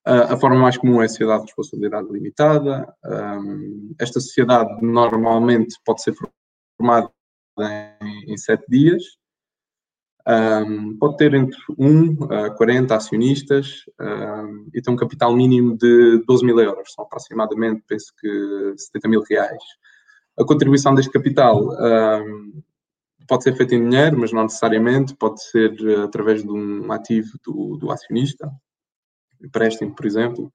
Uh, 0.07 0.33
a 0.33 0.37
forma 0.37 0.57
mais 0.57 0.78
comum 0.78 1.02
é 1.02 1.05
a 1.05 1.09
Sociedade 1.09 1.43
de 1.43 1.49
Responsabilidade 1.49 2.09
Limitada. 2.11 2.95
Um, 3.05 3.95
esta 4.00 4.21
sociedade 4.21 4.71
normalmente 4.81 5.76
pode 5.85 6.02
ser 6.02 6.14
formada 6.76 7.11
em, 7.59 8.33
em 8.33 8.37
sete 8.37 8.64
dias. 8.69 9.02
Um, 10.26 10.99
pode 10.99 11.17
ter 11.17 11.33
entre 11.33 11.59
1 11.78 12.25
a 12.31 12.50
40 12.50 12.95
acionistas 12.95 13.85
um, 13.99 14.69
e 14.75 14.83
tem 14.83 14.93
um 14.93 14.97
capital 14.97 15.35
mínimo 15.35 15.75
de 15.78 16.23
12 16.26 16.45
mil 16.45 16.61
euros, 16.61 16.93
são 16.93 17.07
aproximadamente, 17.07 17.83
penso 17.88 18.12
que 18.21 18.75
70 18.76 19.09
mil 19.09 19.23
reais. 19.23 19.62
A 20.38 20.45
contribuição 20.45 20.95
deste 20.95 21.11
capital 21.11 21.71
um, 21.71 22.62
pode 23.26 23.43
ser 23.43 23.57
feita 23.57 23.75
em 23.75 23.88
dinheiro, 23.88 24.19
mas 24.19 24.31
não 24.31 24.43
necessariamente, 24.43 25.17
pode 25.17 25.43
ser 25.43 25.73
uh, 25.81 26.02
através 26.02 26.43
de 26.43 26.50
um 26.50 26.93
ativo 26.93 27.31
do, 27.43 27.78
do 27.78 27.90
acionista, 27.90 28.50
empréstimo, 29.42 29.95
por 29.95 30.07
exemplo. 30.07 30.52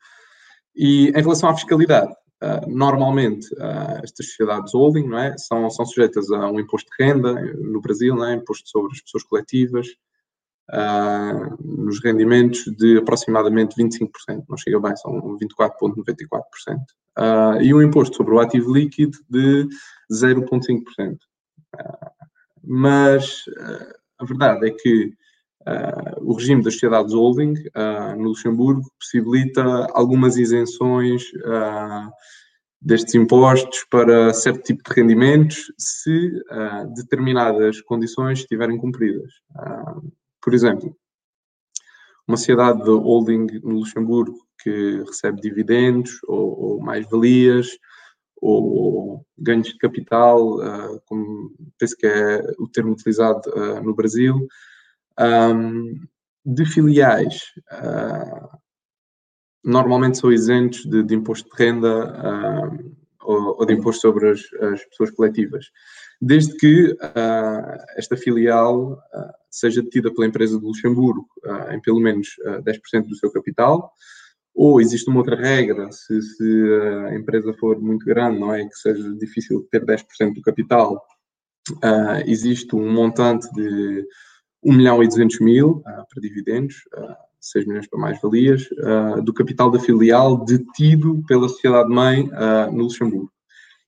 E 0.75 1.09
em 1.09 1.21
relação 1.21 1.49
à 1.49 1.55
fiscalidade, 1.55 2.11
uh, 2.11 2.69
normalmente 2.69 3.53
uh, 3.55 4.03
estas 4.03 4.27
sociedades 4.27 4.73
holding 4.73 5.07
não 5.07 5.19
é, 5.19 5.37
são, 5.37 5.69
são 5.69 5.85
sujeitas 5.85 6.29
a 6.31 6.49
um 6.49 6.59
imposto 6.59 6.89
de 6.89 7.03
renda 7.03 7.33
no 7.33 7.81
Brasil, 7.81 8.15
não 8.15 8.25
é, 8.25 8.33
imposto 8.33 8.69
sobre 8.69 8.91
as 8.93 9.01
pessoas 9.01 9.23
coletivas, 9.23 9.87
uh, 10.71 11.57
nos 11.61 12.01
rendimentos 12.01 12.63
de 12.77 12.97
aproximadamente 12.97 13.75
25%, 13.75 14.45
não 14.47 14.57
chega 14.57 14.79
bem, 14.79 14.95
são 14.95 15.37
24,94%. 15.37 16.41
Uh, 17.17 17.61
e 17.61 17.73
um 17.73 17.81
imposto 17.81 18.15
sobre 18.15 18.33
o 18.33 18.39
ativo 18.39 18.73
líquido 18.73 19.17
de 19.29 19.67
0,5%. 20.11 21.15
Uh, 21.75 22.11
mas 22.65 23.43
a 24.19 24.25
verdade 24.25 24.67
é 24.67 24.71
que 24.71 25.13
o 26.21 26.33
regime 26.33 26.63
das 26.63 26.73
sociedades 26.73 27.13
holding 27.13 27.53
no 28.17 28.29
Luxemburgo 28.29 28.83
possibilita 28.99 29.87
algumas 29.93 30.37
isenções 30.37 31.23
destes 32.81 33.15
impostos 33.15 33.85
para 33.89 34.33
certo 34.33 34.63
tipo 34.63 34.83
de 34.83 34.95
rendimentos 34.95 35.71
se 35.77 36.31
determinadas 36.95 37.81
condições 37.81 38.39
estiverem 38.39 38.77
cumpridas. 38.77 39.31
Por 40.41 40.53
exemplo, 40.53 40.95
uma 42.27 42.37
sociedade 42.37 42.83
de 42.83 42.89
holding 42.89 43.47
no 43.63 43.79
Luxemburgo 43.79 44.37
que 44.61 45.03
recebe 45.05 45.41
dividendos 45.41 46.19
ou, 46.27 46.59
ou 46.59 46.81
mais-valias 46.81 47.67
ou, 48.41 49.25
ganhos 49.37 49.67
de 49.67 49.77
capital, 49.77 50.57
uh, 50.57 51.01
como 51.05 51.51
penso 51.77 51.95
que 51.97 52.05
é 52.05 52.41
o 52.59 52.67
termo 52.67 52.91
utilizado 52.91 53.41
uh, 53.49 53.81
no 53.81 53.93
Brasil, 53.95 54.47
um, 55.19 55.99
de 56.45 56.65
filiais 56.65 57.43
uh, 57.71 58.57
normalmente 59.63 60.17
são 60.17 60.31
isentos 60.31 60.85
de, 60.85 61.03
de 61.03 61.15
imposto 61.15 61.49
de 61.49 61.63
renda 61.63 62.69
ou, 63.21 63.59
ou, 63.59 63.65
de 63.65 63.73
imposto 63.73 64.01
sobre 64.01 64.31
as, 64.31 64.41
as 64.73 64.83
pessoas 64.85 65.11
coletivas, 65.11 65.67
desde 66.21 66.57
que 66.57 66.97
esta 67.95 68.17
filial 68.17 69.01
seja 69.49 69.81
detida 69.81 70.13
pela 70.13 70.27
empresa 70.27 70.59
de 70.59 70.65
Luxemburgo 70.65 71.25
em 71.71 71.79
pelo 71.79 72.01
menos 72.01 72.35
10% 72.65 73.07
do 73.07 73.15
seu 73.15 73.31
capital, 73.31 73.93
ou 74.53 74.79
existe 74.79 75.09
uma 75.09 75.19
outra 75.19 75.35
regra, 75.35 75.91
se, 75.91 76.21
se, 76.21 76.65
a 77.09 77.15
empresa 77.15 77.53
for 77.53 77.79
muito 77.81 78.05
grande, 78.05 78.39
não 78.39 78.53
é? 78.53 78.63
Que 78.63 78.75
seja 78.75 79.15
difícil 79.15 79.67
ter 79.71 79.83
10% 79.83 80.33
do 80.33 80.41
capital, 80.41 81.03
uh, 81.71 82.21
existe 82.25 82.75
um 82.75 82.91
montante 82.91 83.51
de 83.53 84.05
1 84.63 84.73
milhão 84.73 85.03
e 85.03 85.07
200 85.07 85.39
mil 85.39 85.69
uh, 85.69 85.83
para 85.83 86.21
dividendos, 86.21 86.75
uh, 86.95 87.15
6 87.39 87.67
milhões 87.67 87.87
para 87.87 87.99
mais-valias, 87.99 88.69
uh, 88.71 89.21
do 89.21 89.33
capital 89.33 89.69
da 89.69 89.79
filial 89.79 90.43
detido 90.45 91.23
pela 91.27 91.49
sociedade-mãe 91.49 92.29
no 92.71 92.83
Luxemburgo. 92.83 93.31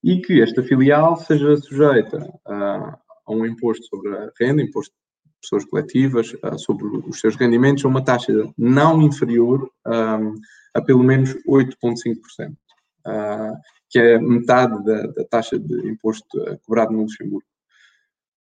E 0.03 0.22
que 0.22 0.41
esta 0.41 0.62
filial 0.62 1.17
seja 1.17 1.58
sujeita 1.58 2.29
a 2.46 3.00
um 3.27 3.46
imposto 3.46 3.86
sobre 3.86 4.15
a 4.15 4.29
renda, 4.39 4.62
imposto 4.62 4.94
de 4.94 5.32
pessoas 5.41 5.65
coletivas, 5.65 6.36
sobre 6.58 6.86
os 6.86 7.20
seus 7.20 7.36
rendimentos, 7.36 7.84
a 7.84 7.88
uma 7.88 8.03
taxa 8.03 8.32
não 8.55 9.01
inferior 9.01 9.67
um, 9.88 10.36
a 10.75 10.82
pelo 10.82 11.03
menos 11.03 11.34
8,5%, 11.48 12.51
uh, 12.51 13.58
que 13.89 13.98
é 13.98 14.20
metade 14.20 14.84
da, 14.84 15.08
da, 15.08 15.25
taxa 15.25 15.58
de 15.58 15.89
imposto 15.89 16.27
cobrado 16.65 16.91
no 16.91 17.01
Luxemburgo. 17.01 17.48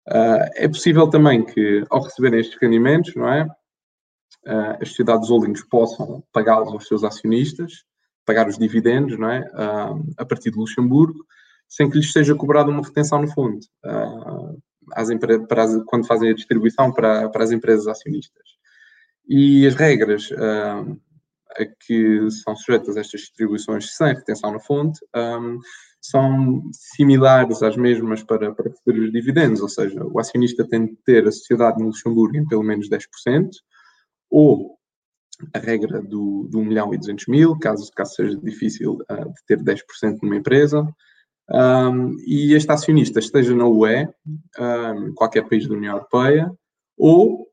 Uh, 0.07 0.45
é 0.55 0.67
possível 0.67 1.09
também 1.09 1.43
que, 1.43 1.83
ao 1.89 2.01
receberem 2.01 2.39
estes 2.39 2.57
rendimentos, 2.62 3.15
não 3.15 3.27
é, 3.27 3.43
uh, 3.43 4.77
as 4.81 4.89
sociedades 4.89 5.29
holdings 5.29 5.63
possam 5.67 6.24
pagá-los 6.31 6.71
aos 6.71 6.88
seus 6.88 7.03
acionistas, 7.03 7.83
pagar 8.25 8.47
os 8.47 8.57
dividendos, 8.57 9.17
não 9.17 9.29
é, 9.29 9.41
uh, 9.41 10.13
a 10.17 10.25
partir 10.25 10.51
de 10.51 10.57
Luxemburgo, 10.57 11.25
sem 11.67 11.89
que 11.89 11.97
lhes 11.97 12.12
seja 12.12 12.35
cobrada 12.35 12.69
uma 12.69 12.83
retenção 12.83 13.21
no 13.21 13.27
fundo, 13.27 13.59
às 14.93 15.09
para 15.50 15.63
as, 15.63 15.83
quando 15.85 16.05
fazem 16.05 16.29
a 16.29 16.35
distribuição 16.35 16.93
para, 16.93 17.27
para 17.29 17.43
as 17.43 17.51
empresas 17.51 17.88
acionistas. 17.88 18.43
E 19.27 19.65
as 19.65 19.74
regras 19.74 20.29
a 21.57 21.65
que 21.65 22.29
são 22.29 22.55
sujeitas 22.55 22.97
estas 22.97 23.21
distribuições 23.21 23.95
sem 23.95 24.13
retenção 24.13 24.51
fonte 24.59 25.00
um, 25.15 25.59
são 26.09 26.63
similares 26.71 27.62
às 27.63 27.75
mesmas 27.75 28.24
para, 28.24 28.53
para 28.53 28.69
receber 28.69 29.00
os 29.00 29.12
dividendos, 29.12 29.62
ou 29.62 29.69
seja, 29.69 30.03
o 30.03 30.19
acionista 30.19 30.67
tem 30.67 30.85
de 30.85 30.95
ter 31.05 31.27
a 31.27 31.31
sociedade 31.31 31.79
no 31.79 31.88
Luxemburgo 31.88 32.38
em 32.38 32.47
pelo 32.47 32.63
menos 32.63 32.89
10%, 32.89 33.50
ou 34.29 34.75
a 35.53 35.59
regra 35.59 36.01
do, 36.01 36.47
do 36.50 36.59
1 36.59 36.65
milhão 36.65 36.93
e 36.93 36.97
200 36.97 37.27
mil, 37.27 37.57
caso, 37.59 37.91
caso 37.95 38.15
seja 38.15 38.38
difícil 38.38 39.00
uh, 39.12 39.33
de 39.33 39.45
ter 39.45 39.62
10% 39.62 40.19
numa 40.21 40.38
empresa, 40.38 40.88
um, 41.50 42.15
e 42.25 42.53
este 42.53 42.71
acionista 42.71 43.19
esteja 43.19 43.55
na 43.55 43.67
UE, 43.67 44.07
um, 44.59 45.13
qualquer 45.13 45.47
país 45.47 45.67
da 45.67 45.75
União 45.75 45.95
Europeia, 45.95 46.51
ou 46.97 47.47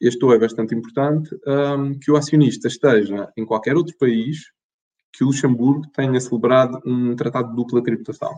este 0.00 0.24
é 0.32 0.38
bastante 0.38 0.74
importante, 0.74 1.34
um, 1.46 1.98
que 1.98 2.10
o 2.10 2.16
acionista 2.16 2.68
esteja 2.68 3.32
em 3.36 3.44
qualquer 3.44 3.76
outro 3.76 3.96
país 3.98 4.38
que 5.12 5.24
o 5.24 5.28
Luxemburgo 5.28 5.86
tenha 5.92 6.20
celebrado 6.20 6.80
um 6.84 7.14
tratado 7.16 7.50
de 7.50 7.56
dupla 7.56 7.82
tributação. 7.82 8.32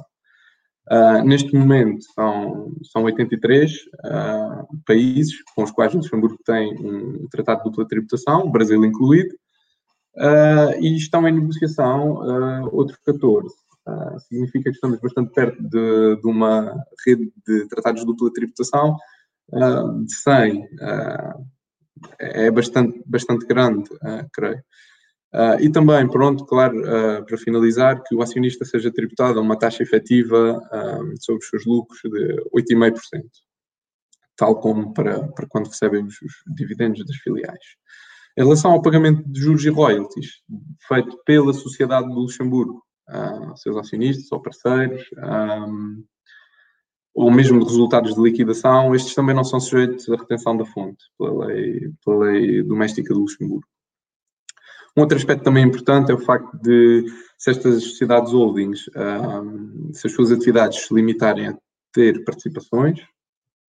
Uh, 0.90 1.22
neste 1.24 1.54
momento 1.54 2.02
são, 2.14 2.72
são 2.82 3.04
83 3.04 3.70
uh, 3.72 4.66
países 4.84 5.40
com 5.54 5.62
os 5.62 5.70
quais 5.70 5.94
o 5.94 5.98
Luxemburgo 5.98 6.38
tem 6.44 6.74
um 6.78 7.28
tratado 7.28 7.58
de 7.58 7.64
dupla 7.70 7.86
tributação, 7.86 8.50
Brasil 8.50 8.84
incluído, 8.84 9.32
uh, 10.16 10.74
e 10.80 10.96
estão 10.96 11.28
em 11.28 11.32
negociação 11.32 12.66
outros 12.72 12.98
14. 13.04 13.54
significa 14.28 14.64
que 14.64 14.76
estamos 14.76 14.98
bastante 15.00 15.32
perto 15.32 15.62
de, 15.62 16.16
de, 16.16 16.26
uma 16.26 16.74
rede 17.06 17.32
de 17.46 17.68
tratados 17.68 18.00
de 18.00 18.06
dupla 18.06 18.32
tributação 18.32 18.96
de 20.04 20.14
100 20.14 20.60
uh, 20.60 21.46
é 22.18 22.50
bastante, 22.50 23.02
bastante 23.06 23.46
grande, 23.46 23.88
creio. 24.32 24.62
Uh, 25.32 25.60
e 25.60 25.70
também, 25.70 26.08
pronto, 26.08 26.44
claro, 26.44 26.76
uh, 26.80 27.24
para 27.24 27.38
finalizar, 27.38 28.02
que 28.02 28.14
o 28.14 28.22
acionista 28.22 28.64
seja 28.64 28.92
tributado 28.92 29.38
a 29.38 29.42
uma 29.42 29.56
taxa 29.56 29.82
efetiva 29.82 30.60
sobre 31.20 31.42
os 31.42 31.48
seus 31.48 31.64
lucros 31.64 32.00
de 32.02 32.36
8,5%, 32.52 33.00
tal 34.36 34.58
como 34.58 34.92
para, 34.92 35.28
para 35.28 35.46
quando 35.48 35.68
recebem 35.68 36.04
os, 36.04 36.20
os 36.20 36.32
dividendos 36.54 37.04
das 37.06 37.16
filiais. 37.16 37.60
Em 38.36 38.42
relação 38.42 38.72
ao 38.72 38.82
pagamento 38.82 39.22
de 39.28 39.40
juros 39.40 39.64
e 39.64 39.68
royalties, 39.68 40.42
feito 40.86 41.16
pela 41.24 41.52
Sociedade 41.52 42.08
de 42.08 42.14
Luxemburgo, 42.14 42.82
seus 43.56 43.76
acionistas 43.76 44.30
ou 44.32 44.40
parceiros, 44.40 45.02
um, 45.18 46.04
ou 47.14 47.30
mesmo 47.30 47.58
de 47.58 47.66
resultados 47.66 48.14
de 48.14 48.20
liquidação, 48.22 48.94
estes 48.94 49.14
também 49.14 49.34
não 49.34 49.44
são 49.44 49.60
sujeitos 49.60 50.08
à 50.08 50.16
retenção 50.16 50.56
da 50.56 50.64
fonte 50.64 51.04
pela 51.18 51.46
lei, 51.46 51.90
pela 52.04 52.24
lei 52.24 52.62
doméstica 52.62 53.12
do 53.12 53.20
Luxemburgo. 53.20 53.66
Um 55.00 55.04
outro 55.04 55.16
aspecto 55.16 55.44
também 55.44 55.64
importante 55.64 56.10
é 56.10 56.14
o 56.14 56.18
facto 56.18 56.54
de, 56.58 57.06
se 57.38 57.50
estas 57.50 57.82
sociedades 57.84 58.34
holdings, 58.34 58.90
um, 58.94 59.90
se 59.94 60.06
as 60.06 60.12
suas 60.12 60.30
atividades 60.30 60.82
se 60.82 60.92
limitarem 60.92 61.48
a 61.48 61.56
ter 61.90 62.22
participações, 62.22 63.00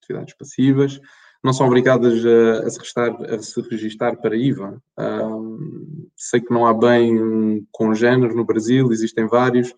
atividades 0.03 0.35
passivas, 0.35 1.01
não 1.41 1.53
são 1.53 1.69
obrigadas 1.69 2.27
a, 2.27 2.67
a, 2.67 2.71
se, 2.71 2.81
restar, 2.81 3.33
a 3.33 3.39
se 3.39 3.61
registar 3.61 4.21
para 4.21 4.37
IVA. 4.37 4.83
Um, 4.99 6.09
sei 6.17 6.41
que 6.41 6.53
não 6.53 6.67
há 6.67 6.75
bem 6.75 7.23
um 7.23 7.65
congénero 7.71 8.35
no 8.35 8.45
Brasil, 8.45 8.91
existem 8.91 9.29
vários, 9.29 9.73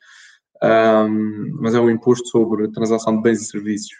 um, 0.62 1.58
mas 1.60 1.74
é 1.74 1.80
um 1.80 1.90
imposto 1.90 2.28
sobre 2.28 2.72
transação 2.72 3.14
de 3.14 3.22
bens 3.22 3.42
e 3.42 3.44
serviços. 3.44 3.92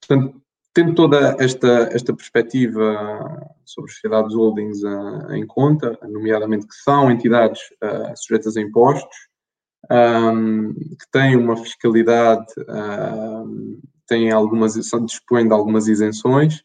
Portanto, 0.00 0.40
tendo 0.78 0.94
toda 0.94 1.34
esta, 1.40 1.90
esta 1.92 2.14
perspectiva 2.14 3.50
sobre 3.64 3.90
sociedades 3.90 4.32
holdings 4.32 4.80
uh, 4.84 5.32
em 5.32 5.44
conta, 5.44 5.98
nomeadamente 6.08 6.68
que 6.68 6.74
são 6.76 7.10
entidades 7.10 7.60
uh, 7.82 8.16
sujeitas 8.16 8.56
a 8.56 8.60
impostos, 8.60 9.16
um, 9.90 10.72
que 10.72 11.10
têm 11.10 11.34
uma 11.34 11.56
fiscalidade, 11.56 12.46
um, 12.68 13.80
têm 14.06 14.30
algumas, 14.30 14.74
dispõem 14.74 15.48
de 15.48 15.52
algumas 15.52 15.88
isenções. 15.88 16.62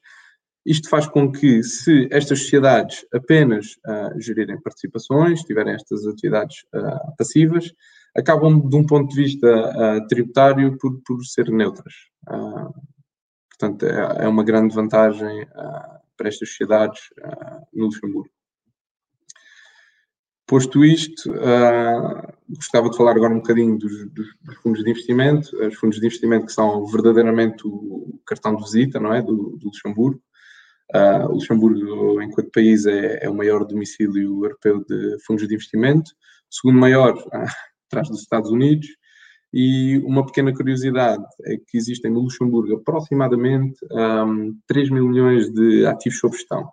Isto 0.63 0.89
faz 0.89 1.07
com 1.07 1.31
que, 1.31 1.63
se 1.63 2.07
estas 2.11 2.43
sociedades 2.43 3.03
apenas 3.11 3.79
uh, 3.87 4.21
gerirem 4.21 4.61
participações, 4.61 5.41
tiverem 5.41 5.73
estas 5.73 6.05
atividades 6.05 6.57
uh, 6.75 7.15
passivas, 7.17 7.73
acabam, 8.15 8.59
de 8.59 8.75
um 8.75 8.85
ponto 8.85 9.09
de 9.09 9.23
vista 9.23 9.47
uh, 9.47 10.07
tributário, 10.07 10.77
por, 10.77 11.01
por 11.03 11.25
ser 11.25 11.49
neutras. 11.49 11.95
Portanto, 13.63 13.85
é, 13.85 14.25
é, 14.25 14.27
uma 14.27 14.43
grande 14.43 14.75
vantagem 14.75 15.47
para 16.17 16.27
estas 16.27 16.49
sociedades 16.49 16.99
no 17.73 17.85
Luxemburgo. 17.85 18.29
Posto 20.45 20.83
isto, 20.83 21.31
uh, 21.31 22.33
gostava 22.49 22.89
de 22.89 22.97
falar 22.97 23.15
agora 23.15 23.33
um 23.33 23.37
bocadinho 23.37 23.77
dos, 23.77 24.11
dos, 24.11 24.27
dos, 24.41 24.55
fundos 24.57 24.83
de 24.83 24.89
investimento. 24.89 25.55
Os 25.65 25.75
fundos 25.75 25.99
de 25.99 26.05
investimento 26.05 26.47
que 26.47 26.51
são 26.51 26.85
verdadeiramente 26.85 27.65
o 27.65 28.19
cartão 28.25 28.55
de 28.55 28.61
visita 28.61 28.99
não 28.99 29.13
é? 29.13 29.21
do, 29.21 29.57
do 29.57 29.67
Luxemburgo. 29.67 30.21
Uh, 30.93 31.25
o 31.29 31.33
Luxemburgo, 31.35 32.21
enquanto 32.21 32.51
país, 32.51 32.85
é, 32.85 33.23
é, 33.23 33.29
o 33.29 33.33
maior 33.33 33.65
domicílio 33.65 34.43
europeu 34.43 34.83
de 34.83 35.17
fundos 35.25 35.47
de 35.47 35.55
investimento, 35.55 36.11
segundo 36.51 36.77
maior 36.77 37.15
uh, 37.17 37.47
atrás 37.87 38.09
dos 38.09 38.19
Estados 38.19 38.51
Unidos. 38.51 38.87
E 39.53 39.99
uma 39.99 40.25
pequena 40.25 40.51
curiosidade 40.51 41.23
é 41.43 41.57
que 41.57 41.77
existem 41.77 42.09
no 42.09 42.21
Luxemburgo 42.21 42.75
aproximadamente 42.75 43.77
um, 43.91 44.57
3 44.65 44.89
mil 44.89 45.07
milhões 45.07 45.53
de 45.53 45.85
ativos 45.85 46.19
sob 46.19 46.35
gestão. 46.35 46.67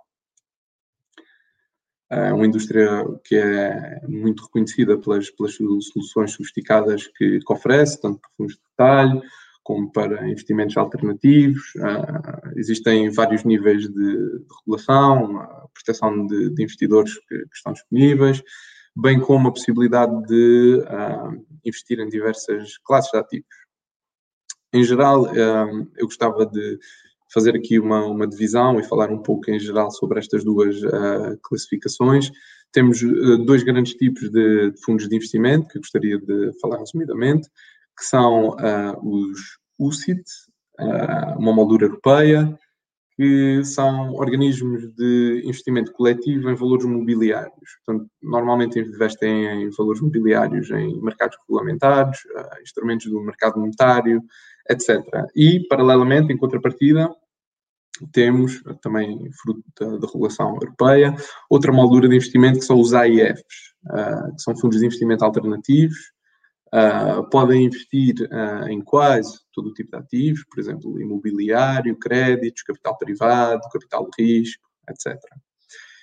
É 2.09 2.33
uma 2.33 2.47
indústria 2.47 3.05
que 3.25 3.37
é 3.37 4.01
muito 4.09 4.45
reconhecida 4.45 4.99
pelas, 4.99 5.31
pelas 5.31 5.55
soluções 5.55 6.33
sofisticadas 6.33 7.07
que, 7.07 7.39
que 7.39 7.53
oferece, 7.53 8.01
tanto 8.01 8.19
para 8.19 8.31
fundos 8.37 8.55
de 8.55 8.61
detalhe 8.63 9.23
como 9.63 9.93
para 9.93 10.29
investimentos 10.29 10.77
alternativos. 10.77 11.75
Uh, 11.77 12.51
existem 12.57 13.11
vários 13.11 13.45
níveis 13.45 13.83
de, 13.83 13.93
de 13.93 14.45
regulação, 14.59 15.69
proteção 15.73 16.27
de, 16.27 16.51
de 16.51 16.63
investidores 16.63 17.15
que, 17.29 17.39
que, 17.39 17.57
estão 17.57 17.73
disponíveis, 17.73 18.43
bem 18.97 19.21
como 19.21 19.49
a 19.49 19.53
possibilidade 19.53 20.27
de 20.27 20.83
uh, 20.83 21.47
investir 21.65 21.99
em 22.01 22.09
diversas 22.09 22.77
classes 22.79 23.11
de 23.11 23.19
ativos. 23.19 23.57
Em 24.73 24.85
geral, 24.85 25.23
uh, 25.25 25.91
eu 25.97 26.07
gostava 26.07 26.47
de 26.47 26.79
fazer 27.33 27.55
aqui 27.55 27.79
uma, 27.79 28.05
uma 28.05 28.27
divisão 28.27 28.79
e 28.79 28.85
falar 28.85 29.11
um 29.11 29.23
pouco 29.23 29.51
em 29.51 29.59
geral 29.59 29.91
sobre 29.91 30.19
estas 30.19 30.45
duas 30.45 30.83
uh, 30.83 31.39
classificações. 31.43 32.31
Temos 32.73 33.01
dois 33.45 33.65
grandes 33.65 33.95
tipos 33.95 34.31
de, 34.31 34.71
de, 34.71 34.81
fundos 34.85 35.09
de 35.09 35.17
investimento 35.17 35.67
que 35.69 35.79
eu 35.79 35.83
gostaria 35.83 36.19
de 36.19 36.53
falar 36.61 36.79
resumidamente, 36.79 37.49
que 37.99 38.05
são 38.05 38.57
os 39.03 39.59
UCIT, 39.77 40.23
uma 41.37 41.53
moldura 41.53 41.87
europeia, 41.87 42.57
que 43.21 43.63
são 43.67 44.15
organismos 44.15 44.91
de 44.95 45.43
investimento 45.45 45.93
coletivo 45.93 46.49
em 46.49 46.55
valores 46.55 46.87
mobiliários. 46.87 47.53
Portanto, 47.85 48.11
normalmente 48.23 48.79
investem 48.79 49.45
em 49.45 49.71
valores 49.77 50.01
mobiliários 50.01 50.71
em 50.71 50.99
mercados 51.03 51.37
regulamentados, 51.43 52.21
instrumentos 52.63 53.11
do 53.11 53.21
mercado 53.21 53.61
monetário, 53.61 54.23
etc. 54.71 55.05
E, 55.37 55.67
paralelamente, 55.69 56.33
em 56.33 56.37
contrapartida, 56.39 57.15
temos, 58.11 58.63
também 58.81 59.31
fruto 59.43 59.63
da, 59.79 59.99
da, 59.99 60.07
regulação 60.07 60.55
europeia, 60.55 61.15
outra 61.51 61.71
moldura 61.71 62.09
de 62.09 62.17
investimento 62.17 62.61
que 62.61 62.65
são 62.65 62.81
os 62.81 62.95
AIFs, 62.95 63.75
uh, 63.85 64.35
que 64.35 64.41
são 64.41 64.57
fundos 64.57 64.81
de 64.81 64.87
investimento 64.87 65.27
alternativos, 65.27 65.99
uh, 66.75 67.29
podem 67.31 67.65
investir 67.65 68.15
uh, 68.31 68.69
em 68.69 68.81
quase 68.81 69.41
todo 69.53 69.69
o 69.69 69.75
tipo 69.75 69.91
de 69.91 69.99
ativos, 69.99 70.45
por 70.45 70.61
exemplo, 70.61 71.01
imobiliário, 71.01 71.99
créditos, 71.99 72.63
capital 72.63 72.97
privado, 72.99 73.69
capital 73.73 74.09
de 74.11 74.25
risco, 74.25 74.69
etc. 74.89 75.17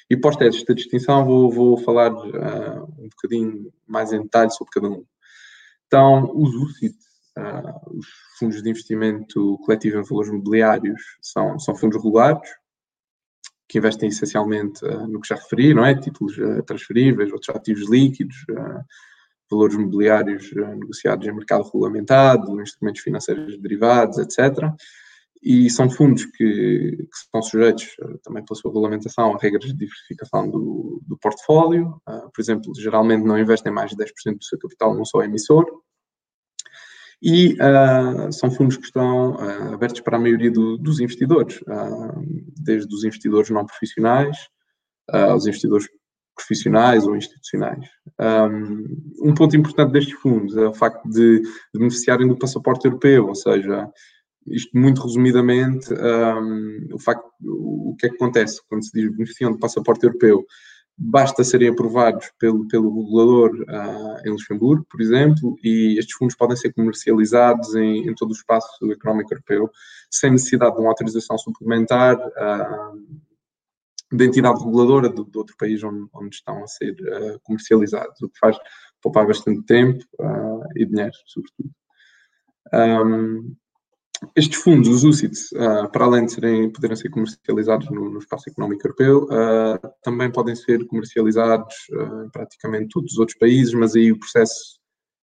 E 0.09 0.15
posta 0.15 0.45
esta 0.45 0.73
distinção, 0.73 1.25
vou, 1.25 1.51
vou 1.51 1.77
falar 1.77 2.11
um 2.13 3.09
bocadinho 3.09 3.71
mais 3.85 4.13
em 4.13 4.21
detalhe 4.21 4.51
sobre 4.51 4.71
cada 4.71 4.89
um. 4.89 5.03
Então, 5.85 6.31
os 6.33 6.53
UCITS 6.55 7.07
Uh, 7.37 7.99
os 7.99 8.07
fundos 8.39 8.63
de 8.63 8.69
investimento 8.71 9.59
coletivo 9.59 9.99
em 9.99 10.03
valores 10.03 10.31
mobiliários 10.31 10.99
são, 11.21 11.59
são 11.59 11.75
fundos 11.75 12.03
regulados, 12.03 12.49
que 13.69 13.77
investem 13.77 14.09
essencialmente 14.09 14.83
uh, 14.83 15.07
no 15.07 15.21
que 15.21 15.27
já 15.27 15.35
referi, 15.35 15.71
não 15.71 15.85
é? 15.85 15.93
Títulos 15.93 16.35
uh, 16.39 16.63
transferíveis, 16.63 17.31
outros 17.31 17.55
ativos 17.55 17.87
líquidos, 17.87 18.37
valores 19.49 19.77
mobiliários 19.77 20.51
negociados 20.53 21.27
em 21.27 21.33
mercado 21.33 21.63
regulamentado, 21.63 22.61
instrumentos 22.61 23.01
financeiros 23.01 23.57
derivados, 23.59 24.17
etc. 24.17 24.71
E 25.41 25.69
são 25.69 25.89
fundos 25.89 26.25
que, 26.25 26.97
que 26.97 27.29
são 27.31 27.41
sujeitos 27.41 27.95
também 28.23 28.43
pela 28.43 28.59
sua 28.59 28.71
regulamentação 28.71 29.35
a 29.35 29.37
regras 29.37 29.65
de 29.65 29.77
diversificação 29.77 30.49
do, 30.49 31.01
do 31.05 31.17
portfólio. 31.17 32.01
por 32.05 32.41
exemplo, 32.41 32.73
geralmente 32.75 33.23
não 33.23 33.37
investem 33.37 33.71
mais 33.71 33.91
de 33.91 33.97
10% 33.97 34.37
do 34.37 34.43
seu 34.43 34.59
capital 34.59 34.95
num 34.95 35.05
só 35.05 35.21
emissor, 35.21 35.65
e 37.21 37.53
uh, 37.53 38.31
são 38.31 38.51
fundos 38.51 38.77
que 38.77 38.85
estão 38.85 39.31
uh, 39.35 39.73
abertos 39.73 40.01
para 40.01 40.17
a 40.17 40.19
maioria 40.19 40.51
do, 40.51 40.77
dos 40.77 40.99
investidores, 40.99 41.59
uh, 41.61 42.23
desde 42.61 42.93
os 42.93 43.03
investidores 43.03 43.49
não 43.49 43.65
profissionais 43.65 44.37
aos 45.09 45.47
investidores 45.47 45.87
profissionais 46.37 47.05
ou 47.05 47.15
institucionais. 47.15 47.85
Um, 48.19 49.33
ponto 49.33 49.57
importante 49.57 49.91
destes 49.91 50.17
fundos 50.19 50.55
é 50.55 50.67
o 50.67 50.73
facto 50.73 51.03
de, 51.09 51.41
de 51.41 51.79
beneficiarem 51.79 52.27
do 52.27 52.37
passaporte 52.37 52.85
europeu, 52.85 53.27
ou 53.27 53.35
seja, 53.35 53.89
isto 54.47 54.77
muito 54.77 55.01
resumidamente, 55.01 55.93
um, 55.93 56.87
o 56.93 56.99
facto, 56.99 57.27
o 57.43 57.95
que 57.99 58.05
é 58.05 58.09
que 58.09 58.15
acontece 58.15 58.61
quando 58.69 58.85
se 58.85 58.91
diz 58.93 59.11
beneficiam 59.11 59.51
do 59.51 59.59
passaporte 59.59 60.05
europeu? 60.05 60.45
basta 60.97 61.43
serem 61.43 61.69
aprovados 61.69 62.31
pelo, 62.39 62.67
pelo 62.67 62.89
regulador 62.89 63.51
uh, 63.53 64.27
em 64.27 64.31
Luxemburgo, 64.31 64.85
por 64.89 64.99
exemplo, 64.99 65.55
e 65.63 65.95
estes 65.99 66.15
fundos 66.15 66.35
podem 66.35 66.57
ser 66.57 66.73
comercializados 66.73 67.75
em, 67.75 68.07
em 68.07 68.15
todo 68.15 68.31
o 68.31 68.33
espaço 68.33 68.67
económico 68.91 69.31
europeu, 69.31 69.69
sem 70.09 70.31
necessidade 70.31 70.73
de 70.73 70.81
uma 70.81 70.89
autorização 70.89 71.37
suplementar 71.37 72.17
uh, 72.17 73.26
da 74.11 74.25
entidade 74.25 74.63
reguladora 74.63 75.09
do, 75.09 75.23
do 75.23 75.39
outro 75.39 75.55
país 75.57 75.83
onde, 75.83 76.07
onde, 76.13 76.35
estão 76.35 76.63
a 76.63 76.67
ser 76.67 76.91
uh, 76.93 77.39
comercializados, 77.43 78.21
o 78.21 78.29
que 78.29 78.39
faz 78.39 78.57
poupar 79.01 79.27
bastante 79.27 79.63
tempo 79.63 80.03
e 80.75 80.85
dinheiro, 80.85 81.13
sobretudo. 81.25 81.69
Um, 82.73 83.55
estes 84.35 84.59
fundos, 84.61 84.89
os 84.89 85.03
UCITS, 85.03 85.51
uh, 85.51 85.91
para 85.91 86.05
além 86.05 86.25
de 86.25 86.33
serem, 86.33 86.71
poderem 86.71 86.95
ser 86.95 87.09
comercializados 87.09 87.89
no, 87.89 88.09
no 88.09 88.19
espaço 88.19 88.49
económico 88.49 88.85
europeu, 88.87 89.25
uh, 89.25 89.79
também 90.01 90.31
podem 90.31 90.55
ser 90.55 90.85
comercializados 90.87 91.75
uh, 91.91 92.23
em 92.23 92.29
praticamente 92.29 92.89
todos 92.89 93.13
os 93.13 93.19
outros 93.19 93.37
países, 93.37 93.73
mas 93.73 93.95
aí 93.95 94.11
o 94.11 94.19
processo 94.19 94.79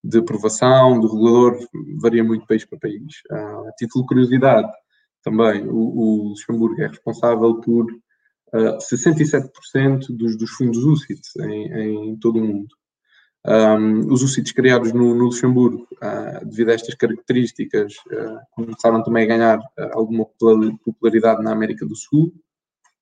de 0.04 0.18
aprovação 0.18 1.00
do 1.00 1.08
regulador 1.08 1.60
varia 2.02 2.24
muito 2.24 2.48
país 2.48 2.66
para 2.66 2.80
país. 2.80 3.22
a 3.30 3.72
título 3.78 4.04
de 4.04 4.08
curiosidade, 4.08 4.72
também, 5.22 5.68
o, 5.68 5.76
o 5.76 6.30
Luxemburgo 6.30 6.82
é 6.82 6.88
responsável 6.88 7.60
por 7.60 7.86
67% 8.54 10.08
dos, 10.10 10.38
dos 10.38 10.52
fundos 10.52 10.84
UCITS 10.84 11.36
em, 11.38 12.12
em 12.12 12.16
todo 12.18 12.40
o 12.40 12.46
mundo. 12.46 12.80
Um, 13.46 14.12
os 14.12 14.22
UCITS 14.22 14.52
criados 14.52 14.92
no, 14.92 15.16
no 15.16 15.26
Luxemburgo, 15.26 15.88
uh, 16.04 16.46
devido 16.46 16.70
a 16.70 16.74
estas 16.74 16.94
características, 16.96 17.94
uh, 18.12 18.40
começaram 18.52 19.02
também 19.02 19.24
a 19.24 19.28
ganhar 19.28 19.60
uh, 19.60 19.90
alguma 19.94 20.26
popularidade 20.84 21.42
na 21.42 21.52
América 21.52 21.86
do 21.86 21.96
Sul. 21.96 22.34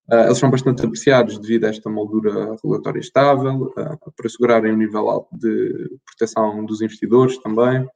eles 0.09 0.37
são 0.37 0.51
bastante 0.51 0.85
apreciados 0.85 1.39
devido 1.39 1.65
a 1.65 1.69
esta 1.69 1.89
moldura 1.89 2.51
regulatória 2.51 2.99
estável, 2.99 3.71
para 3.73 3.97
assegurarem 4.25 4.71
um 4.71 4.77
nível 4.77 5.09
alto 5.09 5.35
de 5.37 5.97
proteção 6.05 6.63
dos 6.65 6.81
investidores 6.81 7.37
também. 7.39 7.87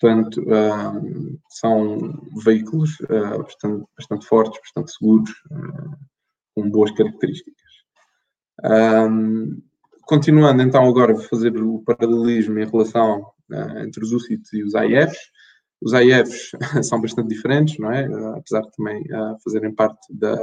Portanto, 0.00 0.44
são 1.48 1.98
veículos 2.44 2.96
bastante, 3.08 3.84
bastante, 3.96 4.26
fortes, 4.26 4.60
bastante 4.60 4.92
seguros, 4.92 5.30
com 6.54 6.70
boas 6.70 6.92
características. 6.92 7.68
Continuando 10.08 10.62
então 10.62 10.88
agora 10.88 11.12
a 11.12 11.20
fazer 11.20 11.54
o 11.62 11.82
paralelismo 11.84 12.58
em 12.58 12.66
relação 12.66 13.30
uh, 13.52 13.78
entre 13.80 14.02
os 14.02 14.10
UCITS 14.10 14.54
e 14.54 14.64
os 14.64 14.74
AIFs. 14.74 15.18
Os 15.82 15.92
AIFs 15.92 16.52
são 16.82 16.98
bastante 16.98 17.28
diferentes, 17.28 17.78
não 17.78 17.92
é? 17.92 18.08
Uh, 18.08 18.36
apesar 18.36 18.62
de 18.62 18.70
também 18.70 19.02
uh, 19.02 19.36
fazerem 19.44 19.74
parte 19.74 20.00
da, 20.10 20.34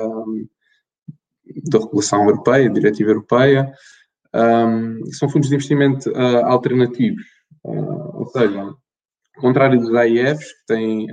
da 1.72 1.80
regulação 1.80 2.26
europeia, 2.26 2.70
diretiva 2.70 3.10
europeia. 3.10 3.74
Um, 4.36 5.04
são 5.14 5.28
fundos 5.30 5.50
de 5.50 5.56
investimento 5.56 6.12
alternativos, 6.44 7.24
ou 7.64 8.28
seja, 8.28 8.72
ao 9.36 9.42
contrário 9.42 9.80
dos 9.80 9.94
AIFs, 9.94 10.52
que 10.54 10.66
têm 10.68 11.08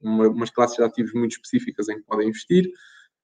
uma, 0.00 0.28
umas 0.28 0.50
classes 0.50 0.76
de 0.76 0.82
ativos 0.82 1.12
muito 1.12 1.32
específicas 1.32 1.88
em 1.88 1.96
que 1.96 2.06
podem 2.06 2.28
investir, 2.28 2.70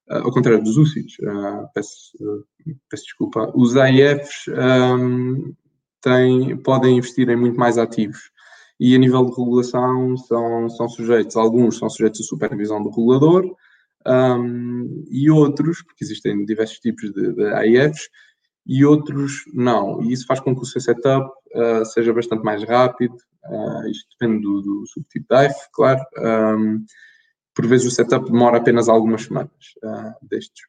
Uh, 0.08 0.22
ao 0.22 0.30
contrário 0.30 0.62
dos 0.62 0.76
UCITS, 0.76 1.18
uh, 1.18 1.68
peço, 1.74 2.12
uh, 2.20 2.44
peço, 2.88 3.02
desculpa, 3.02 3.52
os 3.56 3.76
AIFs 3.76 4.44
um, 4.48 5.52
têm, 6.00 6.56
podem 6.58 6.98
investir 6.98 7.28
em 7.28 7.34
muito 7.34 7.58
mais 7.58 7.76
ativos. 7.76 8.30
E 8.78 8.94
a 8.94 8.98
nível 8.98 9.24
de 9.24 9.32
regulação 9.36 10.16
são, 10.16 10.68
são 10.68 10.88
sujeitos, 10.88 11.34
alguns 11.34 11.78
são 11.78 11.90
sujeitos 11.90 12.20
à 12.20 12.24
supervisão 12.24 12.80
do 12.80 12.90
regulador 12.90 13.52
um, 14.06 15.04
e 15.10 15.28
outros, 15.28 15.82
porque 15.82 16.04
existem 16.04 16.44
diversos 16.44 16.78
tipos 16.78 17.12
de, 17.12 17.32
de 17.32 17.44
AIFs, 17.54 18.08
e 18.64 18.84
outros 18.84 19.42
não. 19.52 20.00
E 20.02 20.12
isso 20.12 20.26
faz 20.26 20.38
com 20.38 20.54
que 20.54 20.62
o 20.62 20.66
seu 20.66 20.80
setup 20.80 21.28
uh, 21.54 21.84
seja 21.84 22.12
bastante 22.12 22.42
mais 22.42 22.62
rápido. 22.64 23.16
Uh, 23.44 23.88
isto 23.88 24.08
depende 24.18 24.42
do, 24.42 24.60
do 24.60 24.86
subtipo 24.86 25.26
de 25.28 25.36
AIF, 25.36 25.54
claro. 25.72 26.00
Um, 26.18 26.84
por 27.54 27.66
vezes 27.66 27.86
o 27.86 27.90
setup 27.90 28.30
demora 28.30 28.58
apenas 28.58 28.88
algumas 28.88 29.22
semanas 29.22 29.50
uh, 29.82 30.26
destes. 30.26 30.66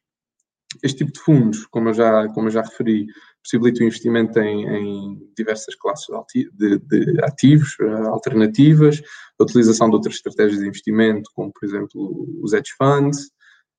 Este 0.82 0.98
tipo 0.98 1.12
de 1.12 1.20
fundos, 1.20 1.66
como 1.66 1.88
eu 1.88 1.94
já, 1.94 2.28
como 2.28 2.48
eu 2.48 2.52
já 2.52 2.62
referi, 2.62 3.06
possibilita 3.42 3.80
o 3.80 3.86
investimento 3.86 4.38
em, 4.38 4.66
em 4.66 5.32
diversas 5.34 5.74
classes 5.74 6.06
de, 6.54 6.78
de 6.78 7.24
ativos 7.24 7.74
alternativas, 8.08 9.00
a 9.40 9.44
utilização 9.44 9.88
de 9.88 9.96
outras 9.96 10.16
estratégias 10.16 10.60
de 10.60 10.66
investimento, 10.66 11.30
como 11.34 11.50
por 11.50 11.64
exemplo 11.64 12.28
os 12.42 12.52
hedge 12.52 12.72
funds, 12.76 13.30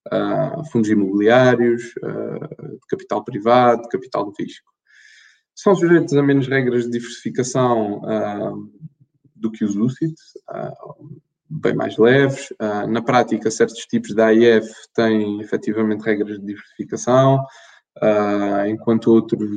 uh, 0.07 0.63
fundos 0.71 0.89
imobiliários, 0.89 1.93
uh, 2.03 2.79
capital 2.87 3.23
privado, 3.23 3.87
capital 3.89 4.31
de 4.31 4.43
risco. 4.43 4.68
São 5.61 5.75
sujeitos 5.75 6.15
a 6.15 6.23
menos 6.23 6.47
regras 6.47 6.85
de 6.85 6.91
diversificação 6.91 8.01
do 9.35 9.51
que 9.51 9.65
os 9.65 9.75
UCITS, 9.75 10.37
bem 11.49 11.73
mais 11.75 11.97
leves. 11.97 12.49
Uh, 12.51 12.87
na 12.87 13.01
prática, 13.01 13.51
certos 13.51 13.79
tipos 13.85 14.13
de 14.13 14.21
AIF 14.21 14.69
têm 14.93 15.41
efetivamente 15.41 16.01
regras 16.03 16.39
de 16.39 16.45
diversificação, 16.45 17.43
enquanto 18.69 19.07
outros 19.07 19.49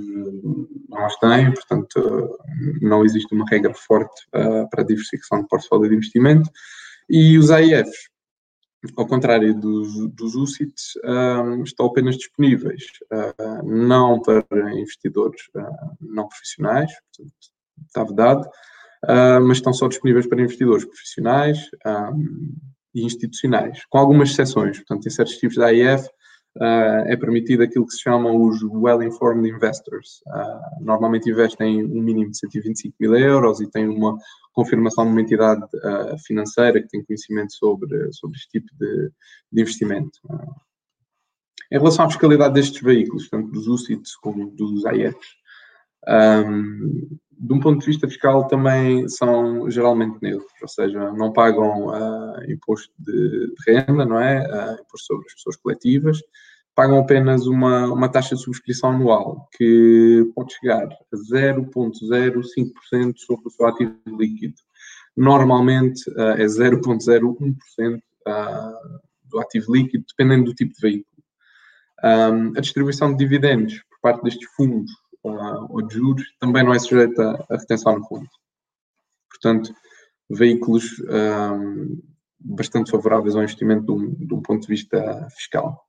não 0.88 1.06
as 1.06 1.16
têm, 1.18 1.52
portanto, 1.52 2.36
não 2.80 3.04
existe 3.04 3.32
uma 3.32 3.44
regra 3.48 3.72
forte 3.72 4.26
para 4.32 4.80
a 4.82 4.84
diversificação 4.84 5.42
de 5.42 5.48
portfólio 5.48 5.88
de 5.88 5.94
investimento. 5.94 6.50
E 7.08 7.38
os 7.38 7.48
AIFs, 7.50 8.08
ao 8.96 9.06
contrário 9.06 9.54
dos, 9.54 10.08
dos 10.08 10.34
UCITs, 10.34 10.94
estão 11.64 11.86
apenas 11.86 12.16
disponíveis, 12.16 12.84
não 13.64 14.20
para 14.20 14.44
investidores 14.74 15.40
não 16.00 16.28
profissionais, 16.28 16.90
portanto, 17.16 17.52
está 17.86 18.04
vedado, 18.04 18.48
uh, 19.04 19.40
mas 19.46 19.58
estão 19.58 19.72
só 19.72 19.88
disponíveis 19.88 20.26
para 20.26 20.40
investidores 20.40 20.84
profissionais 20.84 21.58
um, 21.86 22.54
e 22.94 23.04
institucionais, 23.04 23.84
com 23.88 23.98
algumas 23.98 24.30
exceções. 24.30 24.78
Portanto, 24.78 25.06
em 25.06 25.10
certos 25.10 25.36
tipos 25.36 25.56
de 25.56 25.64
AIF 25.64 26.06
uh, 26.56 27.06
é 27.06 27.16
permitido 27.16 27.62
aquilo 27.62 27.86
que 27.86 27.92
se 27.92 28.02
chamam 28.02 28.42
os 28.42 28.62
well-informed 28.62 29.48
investors. 29.48 30.20
Uh, 30.26 30.84
normalmente 30.84 31.30
investem 31.30 31.84
um 31.84 32.02
mínimo 32.02 32.30
de 32.30 32.38
125 32.38 32.94
mil 33.00 33.16
euros 33.16 33.60
e 33.60 33.70
têm 33.70 33.88
uma 33.88 34.16
confirmação 34.52 35.04
de 35.04 35.12
uma 35.12 35.20
entidade 35.20 35.62
financeira 36.24 36.80
que 36.80 36.88
tem 36.88 37.04
conhecimento 37.04 37.52
sobre, 37.54 38.12
sobre 38.12 38.36
este 38.36 38.48
tipo 38.60 38.68
de, 38.78 39.10
de 39.50 39.60
investimento. 39.60 40.18
Em 41.70 41.78
relação 41.78 42.04
à 42.04 42.08
fiscalidade 42.08 42.54
destes 42.54 42.82
veículos, 42.82 43.30
tanto 43.30 43.50
dos 43.50 43.66
UCITS 43.66 44.14
como 44.16 44.50
dos 44.50 44.84
AIFs, 44.84 45.42
um, 46.06 47.18
de 47.30 47.52
um 47.52 47.60
ponto 47.60 47.80
de 47.80 47.86
vista 47.86 48.08
fiscal 48.08 48.46
também 48.46 49.08
são 49.08 49.70
geralmente 49.70 50.18
neutros, 50.20 50.52
ou 50.60 50.68
seja, 50.68 51.12
não 51.12 51.32
pagam 51.32 51.86
uh, 51.86 52.50
imposto 52.50 52.92
de, 52.98 53.46
de, 53.48 53.54
renda, 53.66 54.04
não 54.04 54.20
é? 54.20 54.42
Uh, 54.42 54.82
imposto 54.82 55.06
sobre 55.06 55.26
as 55.26 55.34
pessoas 55.34 55.56
coletivas, 55.56 56.18
pagam 56.74 56.98
apenas 56.98 57.46
uma, 57.46 57.86
uma 57.92 58.08
taxa 58.08 58.34
de 58.34 58.42
subscrição 58.42 58.90
anual 58.90 59.48
que 59.56 60.30
pode 60.34 60.54
chegar 60.54 60.84
a 60.84 61.16
0,05% 61.32 63.14
sobre 63.16 63.48
o 63.48 63.50
seu 63.50 63.66
ativo 63.66 63.96
líquido. 64.06 64.54
Normalmente 65.16 66.08
uh, 66.10 66.30
é 66.38 66.46
0,01% 66.46 68.00
do 69.24 69.40
ativo 69.40 69.74
líquido, 69.74 70.04
dependendo 70.08 70.44
do 70.46 70.54
tipo 70.54 70.72
de 70.74 70.80
veículo. 70.80 71.06
A 72.56 72.60
distribuição 72.60 73.12
de 73.12 73.18
dividendos 73.18 73.80
por 73.88 74.00
parte 74.00 74.24
destes 74.24 74.48
fundos 74.54 74.90
ou 75.22 75.86
de 75.86 75.94
juros, 75.94 76.24
também 76.40 76.64
não 76.64 76.74
é 76.74 76.78
sujeita 76.78 77.44
a 77.48 77.56
retenção 77.56 77.98
no 77.98 78.04
fundo. 78.06 78.28
Portanto, 79.30 79.72
veículos 80.28 81.00
bastante 82.40 82.90
favoráveis 82.90 83.36
ao 83.36 83.42
investimento 83.42 83.84
de 83.84 83.92
um, 83.92 84.14
de 84.14 84.34
um, 84.34 84.42
ponto 84.42 84.62
de 84.62 84.68
vista 84.68 85.28
fiscal. 85.30 85.80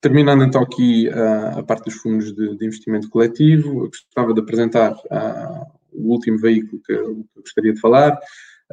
Terminando 0.00 0.44
então 0.44 0.62
aqui 0.62 1.08
uh, 1.08 1.58
a 1.58 1.62
parte 1.62 1.86
dos 1.86 1.94
fundos 1.94 2.32
de, 2.32 2.56
de, 2.56 2.66
investimento 2.66 3.08
coletivo, 3.10 3.84
eu 3.84 3.88
gostava 3.88 4.32
de 4.32 4.40
apresentar 4.40 4.92
uh, 4.92 5.66
o 5.92 6.12
último 6.12 6.38
veículo 6.38 6.80
que 6.84 6.92
eu, 6.92 7.26
gostaria 7.36 7.72
de 7.72 7.80
falar, 7.80 8.16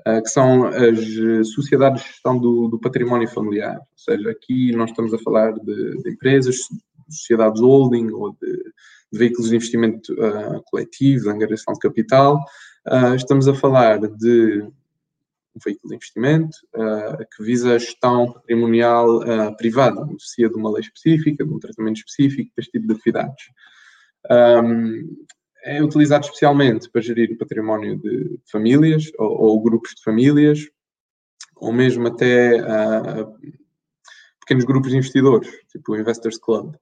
uh, 0.08 0.22
que 0.22 0.30
são 0.30 0.68
as 0.68 1.50
sociedades 1.50 2.02
de 2.02 2.08
gestão 2.10 2.38
do, 2.38 2.68
do, 2.68 2.80
património 2.80 3.28
familiar. 3.28 3.78
Ou 3.78 3.86
seja, 3.96 4.30
aqui 4.30 4.72
nós 4.76 4.92
estamos 4.92 5.14
a 5.14 5.18
falar 5.18 5.54
de, 5.54 5.98
de 6.04 6.12
empresas, 6.12 6.58
sociedades 7.10 7.60
holding 7.60 8.12
ou 8.12 8.32
de 8.40 8.74
de 9.12 9.20
veículos 9.20 9.50
de 9.50 9.56
investimento 9.56 10.14
coletivo, 10.66 11.24
de 11.24 11.30
angariação 11.30 11.74
de 11.74 11.80
capital. 11.80 12.44
Estamos 13.16 13.48
a 13.48 13.54
falar 13.54 14.00
de 14.00 14.68
um 15.56 15.60
veículo 15.64 15.90
de 15.90 15.96
investimento 15.96 16.58
uh, 16.76 17.26
que 17.36 17.44
visa 17.44 17.76
a 17.76 17.78
gestão 17.78 18.32
patrimonial 18.34 19.56
privada, 19.58 20.06
beneficia 20.06 20.50
de 20.50 20.56
uma 20.56 20.72
lei 20.72 20.82
específica, 20.82 21.46
de 21.46 21.52
um 21.52 21.60
tratamento 21.60 21.98
específico 21.98 22.52
deste 22.56 22.72
tipo 22.72 22.88
de 22.88 22.94
atividades. 22.94 23.46
É 25.64 25.82
utilizado 25.82 26.26
especialmente 26.26 26.90
para 26.92 27.02
gerir 27.02 27.32
o 27.32 27.38
património 27.38 27.98
de 27.98 28.40
famílias 28.52 29.12
ou, 29.18 29.30
ou 29.30 29.64
grupos 29.64 29.96
de 29.96 30.04
famílias, 30.04 30.60
ou 31.56 31.74
mesmo 31.74 32.08
até 32.08 32.62
pequenos 34.46 34.64
grupos 34.64 34.92
de 34.92 34.98
investidores, 34.98 35.50
tipo 35.72 35.94
o 35.94 36.00
Investors 36.00 36.38
Club. 36.38 36.76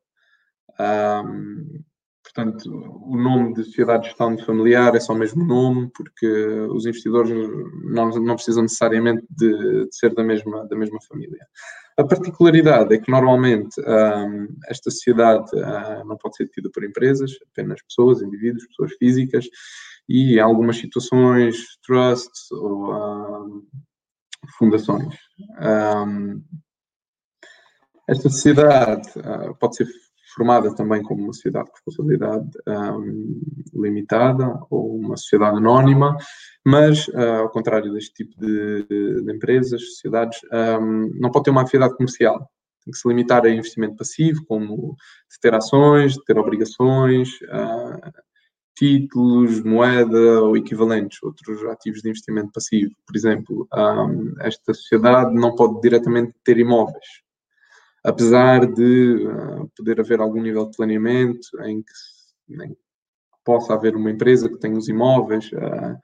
Um, 0.80 1.84
Portanto, 2.34 2.68
o 2.68 3.16
nome 3.16 3.54
de 3.54 3.64
Sociedade 3.64 4.04
de 4.04 4.10
Gestão 4.10 4.36
Familiar 4.40 4.96
é 4.96 5.00
só 5.00 5.14
o 5.14 5.18
mesmo 5.18 5.46
nome, 5.46 5.92
porque 5.96 6.28
os 6.72 6.84
investidores 6.86 7.30
não, 7.84 8.10
não 8.10 8.36
precisam 8.36 8.64
necessariamente 8.64 9.24
de, 9.30 9.86
de, 9.86 9.96
ser 9.96 10.16
da 10.16 10.24
mesma, 10.24 10.68
da 10.68 10.76
mesma 10.76 10.98
família. 11.08 11.46
A 11.96 12.04
particularidade 12.04 12.96
é 12.96 12.98
que, 12.98 13.12
normalmente, 13.12 13.80
um, 13.80 14.48
esta 14.68 14.90
sociedade 14.90 15.48
uh, 15.56 16.04
não 16.08 16.18
pode 16.18 16.36
ser 16.38 16.48
tida 16.48 16.72
por 16.74 16.84
empresas, 16.84 17.32
apenas 17.52 17.84
pessoas, 17.84 18.24
indivíduos, 18.24 18.66
pessoas 18.66 18.94
físicas, 18.94 19.46
e 20.10 20.36
em 20.36 20.40
algumas 20.40 20.78
situações, 20.78 21.78
trusts 21.86 22.52
ou 22.52 22.96
um, 22.96 23.68
fundações. 24.58 25.16
Um, 25.62 26.44
esta 28.10 28.28
sociedade 28.28 29.08
uh, 29.20 29.56
pode 29.60 29.76
ser 29.76 29.88
formada 30.34 30.74
também 30.76 31.02
como 31.04 31.24
uma 31.24 31.34
sociedade 31.34 31.66
de 31.66 31.72
responsabilidade 31.72 32.50
um, 32.68 33.42
limitada 33.74 34.60
ou 34.70 34.98
uma 34.98 35.18
sociedade 35.18 35.58
anónima, 35.58 36.18
mas, 36.66 37.08
uh, 37.10 37.42
ao 37.42 37.50
contrário 37.50 37.94
deste 37.94 38.14
tipo 38.14 38.40
de, 38.40 38.84
de 39.24 39.34
empresas, 39.34 39.82
sociedades, 39.82 40.40
um, 40.80 41.12
não 41.20 41.32
pode 41.32 41.46
ter 41.46 41.52
uma 41.52 41.62
atividade 41.62 41.96
comercial. 41.96 42.50
Tem 42.84 42.92
que 42.92 42.98
se 42.98 43.08
limitar 43.08 43.46
a 43.46 43.50
investimento 43.50 43.96
passivo, 43.96 44.44
como 44.46 44.96
de 45.32 45.40
ter 45.42 45.54
ações, 45.54 46.14
de 46.14 46.24
ter 46.26 46.38
obrigações, 46.38 47.30
uh, 47.44 48.12
títulos, 48.76 49.64
moeda 49.64 50.42
ou 50.42 50.58
equivalentes, 50.58 51.22
outros 51.24 51.64
ativos 51.66 52.02
de 52.02 52.10
investimento 52.10 52.52
passivo. 52.52 52.92
Por 53.06 53.16
exemplo, 53.16 53.68
um, 53.74 54.34
esta 54.40 54.74
sociedade 54.74 55.34
não 55.34 55.56
pode 55.56 55.80
diretamente 55.82 56.34
ter 56.44 56.58
imóveis 56.58 57.23
apesar 58.04 58.66
de 58.66 59.28
uh, 59.28 59.72
poder 59.76 60.00
haver 60.00 60.20
algum 60.20 60.42
nível 60.42 60.70
de 60.70 60.76
planeamento 60.76 61.48
em 61.62 61.82
que, 61.82 62.64
em 62.64 62.70
que, 62.70 62.84
possa 63.46 63.74
haver 63.74 63.96
uma 63.96 64.10
empresa 64.10 64.48
que 64.48 64.58
tenha 64.58 64.78
os 64.78 64.88
imóveis 64.88 65.52
uh, 65.52 66.00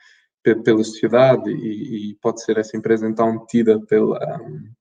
pela 0.64 0.84
sociedade 0.84 1.50
e, 1.50 2.12
e, 2.12 2.16
pode 2.16 2.44
ser 2.44 2.58
essa 2.58 2.76
empresa 2.76 3.08
então 3.08 3.38
detida 3.38 3.80
pela, 3.86 4.42
um, 4.42 4.72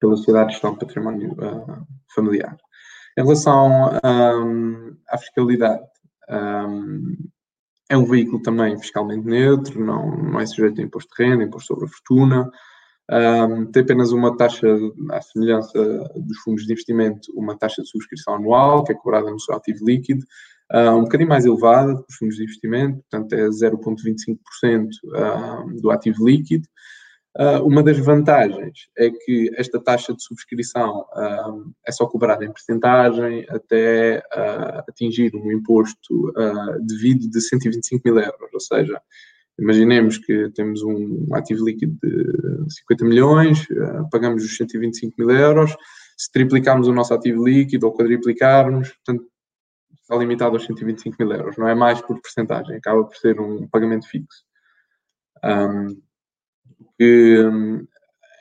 pela 0.00 0.16
sociedade 0.16 0.48
de 0.48 0.52
gestão 0.54 0.72
de 0.72 0.78
património 0.78 1.32
uh, 1.32 1.86
familiar. 2.14 2.56
Em 3.18 3.22
relação 3.22 3.90
um, 4.04 4.96
à 5.08 5.18
fiscalidade, 5.18 5.82
um, 6.30 7.16
é 7.90 7.96
um 7.96 8.06
veículo 8.06 8.40
também 8.40 8.78
fiscalmente 8.78 9.26
neutro, 9.26 9.78
não, 9.84 10.16
não 10.16 10.40
é 10.40 10.46
sujeito 10.46 10.80
a 10.80 10.84
imposto 10.84 11.14
de 11.14 11.22
renda, 11.22 11.44
imposto 11.44 11.74
sobre 11.74 11.84
a 11.84 11.88
fortuna, 11.88 12.50
um, 13.10 13.66
tem 13.66 13.82
apenas 13.82 14.12
uma 14.12 14.36
taxa, 14.36 14.66
à 15.10 15.20
semelhança 15.20 15.78
dos 16.16 16.38
fundos 16.38 16.64
de 16.64 16.72
investimento, 16.72 17.32
uma 17.34 17.56
taxa 17.58 17.82
de 17.82 17.88
subscrição 17.88 18.34
anual, 18.34 18.84
que 18.84 18.92
é 18.92 18.94
cobrada 18.94 19.30
no 19.30 19.40
seu 19.40 19.54
ativo 19.54 19.84
líquido, 19.84 20.24
uh, 20.72 20.96
um 20.96 21.02
bocadinho 21.02 21.28
mais 21.28 21.44
elevada 21.44 21.94
dos 21.94 22.16
fundos 22.16 22.36
de 22.36 22.44
investimento, 22.44 23.02
portanto 23.10 23.32
é 23.32 23.48
0,25% 23.48 24.88
uh, 25.04 25.80
do 25.80 25.90
ativo 25.90 26.24
líquido. 26.24 26.66
Uh, 27.38 27.66
uma 27.66 27.82
das 27.82 27.98
vantagens 27.98 28.88
é 28.96 29.10
que 29.10 29.50
esta 29.56 29.80
taxa 29.80 30.14
de 30.14 30.22
subscrição 30.22 31.06
é 31.86 31.90
só 31.90 32.06
cobrada 32.06 32.44
em 32.44 32.52
percentagem 32.52 33.46
até 33.48 34.18
uh, 34.18 34.84
atingir 34.86 35.34
um 35.34 35.50
imposto 35.50 36.32
devido 36.80 37.30
de 37.30 37.40
125 37.40 38.02
mil 38.04 38.18
euros, 38.18 38.50
ou 38.52 38.60
seja, 38.60 39.00
imaginemos 39.58 40.18
que 40.18 40.50
temos 40.50 40.82
um 40.82 41.26
ativo 41.34 41.64
líquido 41.64 41.96
de 42.02 42.74
50 42.74 43.04
milhões, 43.04 43.66
pagamos 44.10 44.44
os 44.44 44.56
125 44.56 45.14
mil 45.18 45.30
euros, 45.30 45.76
se 46.16 46.30
triplicarmos 46.32 46.88
o 46.88 46.92
nosso 46.92 47.14
ativo 47.14 47.44
líquido 47.44 47.86
ou 47.86 47.92
quadriplicarmos, 47.92 48.90
portanto, 48.90 49.28
está 50.00 50.16
limitado 50.16 50.56
aos 50.56 50.64
125 50.64 51.16
mil 51.18 51.32
euros, 51.32 51.56
não 51.56 51.68
é 51.68 51.74
mais 51.74 52.00
por 52.00 52.20
percentagem, 52.20 52.76
acaba 52.76 53.04
por 53.04 53.16
ser 53.16 53.40
um 53.40 53.68
pagamento 53.68 54.08
fixo. 54.08 54.44
Um, 55.44 56.00
que, 56.98 57.38
hum, 57.44 57.86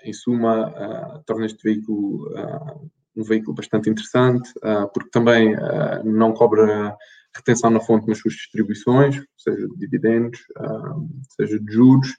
em 0.03 0.13
suma, 0.13 0.69
uh, 0.69 1.23
torna 1.25 1.45
este 1.45 1.63
veículo 1.63 2.27
uh, 2.31 2.91
um 3.15 3.23
veículo 3.23 3.55
bastante 3.55 3.89
interessante, 3.89 4.49
uh, 4.63 4.87
porque 4.93 5.09
também 5.09 5.53
não 6.03 6.33
cobra 6.33 6.95
retenção 7.35 7.69
na 7.69 7.79
fonte 7.79 8.07
nas 8.07 8.19
suas 8.19 8.33
distribuições, 8.33 9.21
seja 9.37 9.67
de 9.67 9.77
dividendos, 9.77 10.39
seja 11.35 11.59
de 11.59 11.73
juros, 11.73 12.09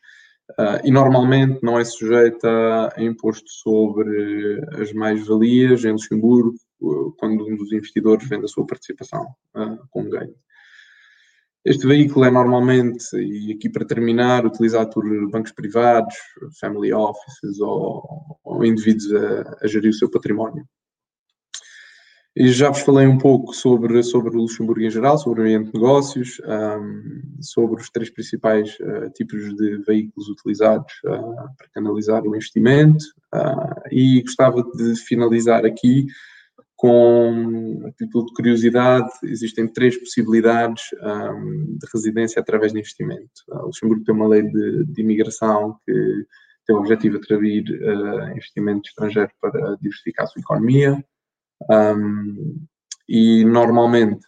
e 0.85 0.91
normalmente 0.91 1.61
não 1.63 1.79
é 1.79 1.85
sujeita 1.85 2.93
a 2.97 3.03
imposto 3.03 3.49
sobre 3.49 4.61
as 4.81 4.93
mais-valias 4.93 5.85
em 5.85 5.93
Luxemburgo, 5.93 6.55
quando 7.19 7.47
um 7.47 7.57
dos 7.57 7.73
investidores 7.73 8.29
vende 8.29 8.45
a 8.45 8.49
sua 8.49 8.67
participação 8.67 9.27
com 9.91 10.09
ganho. 10.09 10.35
Este 11.65 11.87
veículo 11.87 12.25
é 12.25 12.31
normalmente, 12.31 13.05
e 13.17 13.53
aqui 13.53 13.71
para 13.71 13.87
terminar, 13.87 14.45
utilizado 14.45 14.91
por 14.91 15.05
bancos 15.31 15.53
privados, 15.53 16.15
family 16.61 16.93
offices 16.93 17.61
ou, 17.61 18.37
ou 18.43 18.65
indivíduos 18.65 19.13
a, 19.13 19.59
a, 19.63 19.69
gerir 19.69 19.91
o 19.91 19.95
seu 19.95 20.11
património. 20.11 20.67
E 22.35 22.49
já 22.49 22.71
vos 22.71 22.81
falei 22.81 23.07
um 23.07 23.19
pouco 23.19 23.53
sobre, 23.53 24.03
sobre 24.03 24.35
o 24.35 24.41
Luxemburgo 24.41 24.81
em 24.81 24.91
geral, 24.91 25.19
sobre 25.19 25.41
o 25.41 25.45
ambiente 25.45 25.67
de 25.67 25.75
negócios, 25.75 26.41
um, 26.47 27.43
sobre 27.43 27.83
os 27.83 27.91
três 27.91 28.09
principais 28.09 28.75
uh, 28.81 29.11
tipos 29.15 29.55
de 29.55 29.77
veículos 29.87 30.31
utilizados 30.31 30.95
uh, 31.05 31.35
para 31.59 31.69
canalizar 31.75 32.23
o 32.23 32.35
investimento 32.35 33.05
uh, 33.35 33.83
e 33.91 34.23
gostava 34.23 34.63
de 34.63 34.97
finalizar 35.05 35.67
aqui 35.67 36.07
com, 36.75 37.83
a 37.87 37.93
título 37.93 38.25
de 38.25 38.33
curiosidade, 38.33 39.11
existem 39.25 39.69
três 39.69 39.97
possibilidades 39.99 40.85
um, 41.03 41.77
de 41.79 41.87
residência 41.93 42.41
através 42.41 42.73
de 42.73 42.79
investimento. 42.79 43.31
O 43.47 43.67
Luxemburgo 43.67 44.05
tem 44.05 44.15
uma 44.15 44.27
lei 44.27 44.43
de, 44.43 44.85
de 44.87 45.01
imigração 45.03 45.77
que 45.87 46.27
tem 46.67 46.75
o 46.75 46.81
objetivo 46.81 47.19
de 47.19 47.25
atrair 47.25 47.65
investimento 48.33 48.89
estrangeiro 48.89 49.31
para 49.41 49.77
diversificar 49.77 50.25
a 50.25 50.29
sua 50.29 50.41
economia. 50.41 51.05
Um, 51.71 52.67
e 53.09 53.45
normalmente 53.45 54.27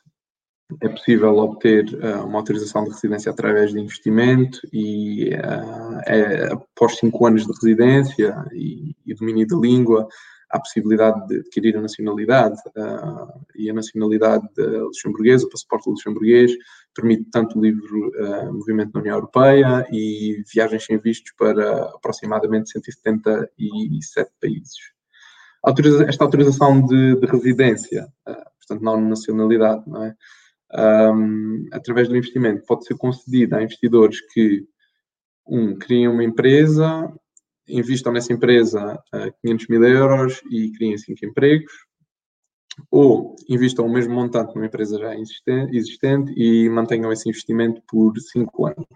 é 0.81 0.89
possível 0.89 1.37
obter 1.37 1.87
uh, 1.95 2.25
uma 2.27 2.39
autorização 2.39 2.85
de 2.85 2.91
residência 2.91 3.31
através 3.31 3.73
de 3.73 3.81
investimento 3.81 4.61
e 4.73 5.31
uh, 5.35 6.01
é, 6.07 6.53
após 6.53 6.97
cinco 6.97 7.27
anos 7.27 7.47
de 7.47 7.53
residência 7.53 8.35
e, 8.53 8.97
e 9.07 9.15
domínio 9.15 9.47
da 9.47 9.57
língua, 9.57 10.09
há 10.51 10.57
a 10.57 10.61
possibilidade 10.61 11.27
de 11.29 11.39
adquirir 11.41 11.77
a 11.77 11.81
nacionalidade 11.81 12.57
uh, 12.77 13.45
e 13.55 13.69
a 13.69 13.75
nacionalidade 13.75 14.49
luxemburguesa, 14.57 15.47
o 15.47 15.51
passaporte 15.51 15.91
luxemburguês, 15.91 16.53
permite 16.95 17.25
tanto 17.31 17.59
o 17.59 17.63
livre 17.63 17.83
movimento 18.53 18.93
na 18.95 19.01
União 19.01 19.17
Europeia 19.17 19.87
e 19.91 20.43
viagens 20.53 20.85
sem 20.85 20.97
vistos 20.97 21.33
para 21.37 21.87
aproximadamente 21.87 22.71
177 22.71 24.31
países. 24.41 24.94
Autoriza 25.65 26.05
esta 26.05 26.25
autorização 26.25 26.85
de, 26.85 27.17
de 27.17 27.27
residência, 27.27 28.07
uh, 28.29 28.45
portanto, 28.59 28.83
não 28.83 29.01
nacionalidade, 29.01 29.83
não 29.87 30.05
é? 30.05 30.15
Um, 30.77 31.69
através 31.73 32.09
do 32.09 32.17
investimento, 32.17 32.65
pode 32.67 32.85
ser 32.85 32.97
concedida 32.97 33.57
a 33.57 33.63
investidores 33.63 34.21
que, 34.33 34.67
um, 35.47 35.77
criam 35.77 36.13
uma 36.13 36.25
empresa 36.25 37.13
investam 37.69 38.13
nessa 38.13 38.33
empresa 38.33 38.99
uh, 39.15 39.33
500 39.43 39.69
mil 39.69 39.85
euros 39.85 40.43
e 40.51 40.71
criem 40.73 40.97
5 40.97 41.25
empregos, 41.25 41.73
ou 42.91 43.37
investam 43.49 43.87
o 43.87 43.93
mesmo 43.93 44.15
montante 44.15 44.55
numa 44.55 44.67
empresa 44.67 44.99
já 44.99 45.15
existente, 45.15 46.33
e 46.37 46.69
mantenham 46.69 47.13
esse 47.13 47.29
investimento 47.29 47.81
por 47.89 48.19
5 48.19 48.67
anos. 48.67 48.87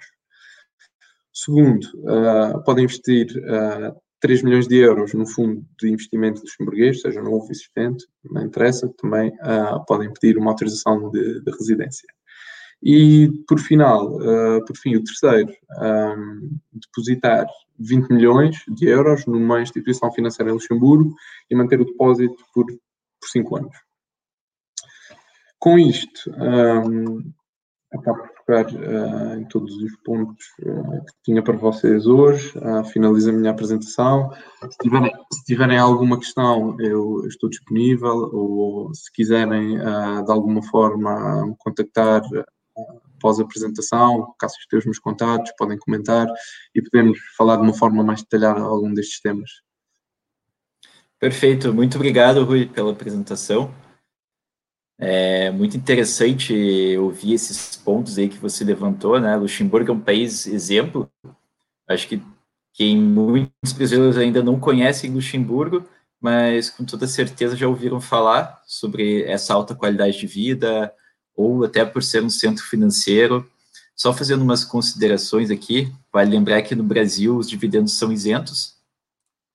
Segundo, 1.33 1.85
uh, 1.99 2.63
podem 2.65 2.85
investir 2.85 3.29
uh, 3.39 3.97
3 4.21 4.43
milhões 4.43 4.67
de 4.67 4.77
euros 4.77 5.15
no 5.15 5.27
fundo 5.27 5.65
de 5.81 5.91
investimento 5.91 6.41
luxemburguês, 6.41 7.01
seja 7.01 7.23
novo 7.23 7.51
existente, 7.51 8.07
não 8.25 8.43
interessa, 8.43 8.93
também 8.99 9.31
uh, 9.31 9.85
podem 9.87 10.13
pedir 10.13 10.37
uma 10.37 10.51
autorização 10.51 11.11
de, 11.11 11.41
de 11.43 11.51
residência. 11.53 12.07
E, 12.83 13.29
por 13.47 13.59
final, 13.59 14.17
uh, 14.17 14.65
por 14.65 14.77
fim, 14.77 14.97
o 14.97 15.03
terceiro, 15.03 15.53
um, 15.81 16.59
depositar 16.73 17.47
20 17.79 18.09
milhões 18.09 18.57
de 18.69 18.87
euros 18.87 19.27
numa 19.27 19.61
instituição 19.61 20.13
financeira 20.13 20.51
em 20.51 20.55
Luxemburgo 20.55 21.15
e 21.51 21.55
manter 21.55 21.81
o 21.81 21.85
depósito 21.85 22.37
por, 22.55 22.67
por 22.67 23.29
5 23.29 23.57
anos. 23.57 23.77
Com 25.59 25.77
isto, 25.79 26.31
um, 26.31 27.33
acabo 27.93 28.23
por 28.49 28.65
focar 28.65 28.67
uh, 28.75 29.39
em 29.39 29.45
todos 29.45 29.77
os 29.77 29.95
pontos 30.03 30.47
uh, 30.63 31.05
que 31.05 31.13
tinha 31.25 31.43
para 31.43 31.57
vocês 31.57 32.07
hoje. 32.07 32.53
Uh, 32.57 32.85
finalizo 32.85 33.29
a 33.29 33.33
minha 33.33 33.51
apresentação. 33.51 34.31
Se 34.71 34.79
tiverem, 34.79 35.13
se 35.33 35.45
tiverem 35.45 35.79
alguma 35.79 36.19
questão, 36.19 36.77
eu 36.81 37.27
estou 37.27 37.51
disponível, 37.51 38.31
ou 38.33 38.95
se 38.95 39.13
quiserem 39.13 39.77
de 39.79 40.33
alguma 40.33 40.63
forma 40.63 41.47
me 41.47 41.55
contactar, 41.59 42.23
após 43.17 43.39
a 43.39 43.43
apresentação, 43.43 44.35
caso 44.39 44.55
estejam 44.61 44.79
os 44.79 44.87
meus 44.87 44.99
contatos, 44.99 45.53
podem 45.59 45.79
comentar 45.79 46.27
e 46.75 46.81
podemos 46.81 47.19
falar 47.37 47.57
de 47.57 47.63
uma 47.63 47.75
forma 47.75 48.03
mais 48.03 48.23
detalhada 48.23 48.61
algum 48.61 48.93
destes 48.95 49.21
temas. 49.21 49.51
Perfeito, 51.19 51.75
muito 51.75 51.97
obrigado, 51.97 52.45
Rui, 52.45 52.67
pela 52.67 52.93
apresentação. 52.93 53.73
É 55.01 55.51
muito 55.53 55.77
interessante 55.77 56.97
ouvir 56.99 57.35
esses 57.35 57.77
pontos 57.77 58.19
aí 58.19 58.29
que 58.29 58.39
você 58.39 58.65
levantou, 58.65 59.21
né? 59.21 59.37
Luxemburgo 59.37 59.93
é 59.93 59.95
um 59.95 60.01
país 60.01 60.47
exemplo. 60.47 61.09
Acho 61.87 62.09
que 62.09 62.21
quem 62.75 63.01
muitos 63.01 63.73
brasileiros 63.73 64.19
ainda 64.19 64.43
não 64.43 64.59
conhecem 64.59 65.13
Luxemburgo, 65.13 65.85
mas 66.21 66.69
com 66.69 66.85
toda 66.85 67.07
certeza 67.07 67.57
já 67.57 67.69
ouviram 67.69 68.01
falar 68.01 68.61
sobre 68.67 69.23
essa 69.23 69.55
alta 69.55 69.75
qualidade 69.75 70.19
de 70.19 70.27
vida, 70.27 70.93
ou 71.35 71.65
até 71.65 71.85
por 71.85 72.03
ser 72.03 72.23
um 72.23 72.31
centro 72.31 72.65
financeiro. 72.65 73.49
Só 73.95 74.13
fazendo 74.13 74.43
umas 74.43 74.65
considerações 74.65 75.51
aqui, 75.51 75.93
vale 76.13 76.31
lembrar 76.31 76.63
que 76.63 76.75
no 76.75 76.85
Brasil 76.85 77.37
os 77.37 77.49
dividendos 77.49 77.95
são 77.95 78.13
isentos, 78.13 78.77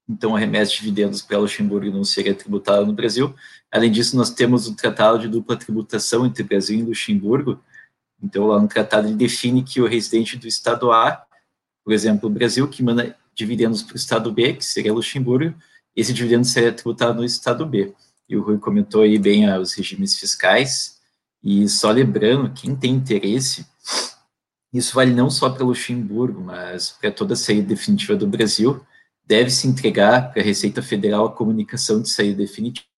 então 0.08 0.36
a 0.36 0.40
remessa 0.40 0.72
de 0.72 0.80
dividendos 0.80 1.22
para 1.22 1.38
Luxemburgo 1.38 1.92
não 1.92 2.04
seria 2.04 2.36
tributada 2.36 2.86
no 2.86 2.94
Brasil. 2.94 3.34
Além 3.74 3.92
disso, 3.92 4.16
nós 4.16 4.30
temos 4.30 4.68
um 4.68 4.76
tratado 4.76 5.18
de 5.18 5.28
dupla 5.28 5.58
tributação 5.58 6.28
entre 6.28 6.44
Brasil 6.44 6.78
e 6.78 6.84
Luxemburgo. 6.84 7.60
Então, 8.22 8.46
lá 8.46 8.62
no 8.62 8.68
tratado 8.68 9.08
ele 9.08 9.16
define 9.16 9.64
que 9.64 9.82
o 9.82 9.88
residente 9.88 10.38
do 10.38 10.48
estado 10.48 10.92
A, 10.92 11.26
por 11.84 11.92
exemplo, 11.92 12.30
o 12.30 12.32
Brasil, 12.32 12.68
que 12.68 12.84
manda 12.84 13.18
dividendos 13.34 13.82
para 13.82 13.94
o 13.94 13.98
estado 13.98 14.32
B, 14.32 14.54
que 14.54 14.64
seria 14.64 14.94
Luxemburgo, 14.94 15.56
esse 15.96 16.14
dividendo 16.14 16.46
seria 16.46 16.72
tributado 16.72 17.16
no 17.16 17.26
estado 17.26 17.66
B. 17.66 17.92
E 18.30 18.38
o 18.38 18.44
Rui 18.44 18.60
comentou 18.60 19.02
aí 19.02 19.18
bem 19.18 19.50
ah, 19.50 19.60
os 19.60 19.74
regimes 19.74 20.20
fiscais, 20.20 21.00
e 21.44 21.68
só 21.68 21.90
lembrando, 21.90 22.54
quem 22.54 22.76
tem 22.76 22.94
interesse, 22.94 23.66
isso 24.72 24.94
vale 24.94 25.12
não 25.12 25.32
só 25.32 25.50
para 25.50 25.66
Luxemburgo, 25.66 26.42
mas 26.42 26.92
para 26.92 27.12
toda 27.12 27.34
a 27.34 27.38
saída 27.38 27.70
definitiva 27.70 28.16
do 28.16 28.28
Brasil, 28.28 28.86
deve 29.26 29.50
se 29.50 29.68
entregar 29.68 30.32
para 30.32 30.44
a 30.44 30.46
Receita 30.46 30.84
Federal 30.84 31.26
a 31.26 31.32
comunicação 31.32 32.04
de 32.04 32.10
saída 32.12 32.38
definitiva 32.38 32.93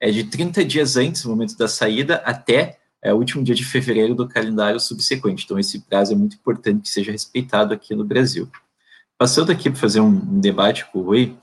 é 0.00 0.10
de 0.10 0.24
30 0.24 0.64
dias 0.64 0.96
antes 0.96 1.22
do 1.22 1.30
momento 1.30 1.56
da 1.56 1.68
saída 1.68 2.16
até 2.24 2.78
é, 3.02 3.12
o 3.12 3.16
último 3.16 3.42
dia 3.42 3.54
de 3.54 3.64
fevereiro 3.64 4.14
do 4.14 4.28
calendário 4.28 4.78
subsequente. 4.80 5.44
Então, 5.44 5.58
esse 5.58 5.80
prazo 5.80 6.12
é 6.12 6.16
muito 6.16 6.36
importante 6.36 6.82
que 6.82 6.88
seja 6.88 7.12
respeitado 7.12 7.72
aqui 7.72 7.94
no 7.94 8.04
Brasil. 8.04 8.48
Passando 9.16 9.50
aqui 9.50 9.70
para 9.70 9.78
fazer 9.78 10.00
um, 10.00 10.08
um, 10.08 10.40
debate 10.40 10.84
com 10.86 11.00
o 11.00 11.02
Rui. 11.02 11.36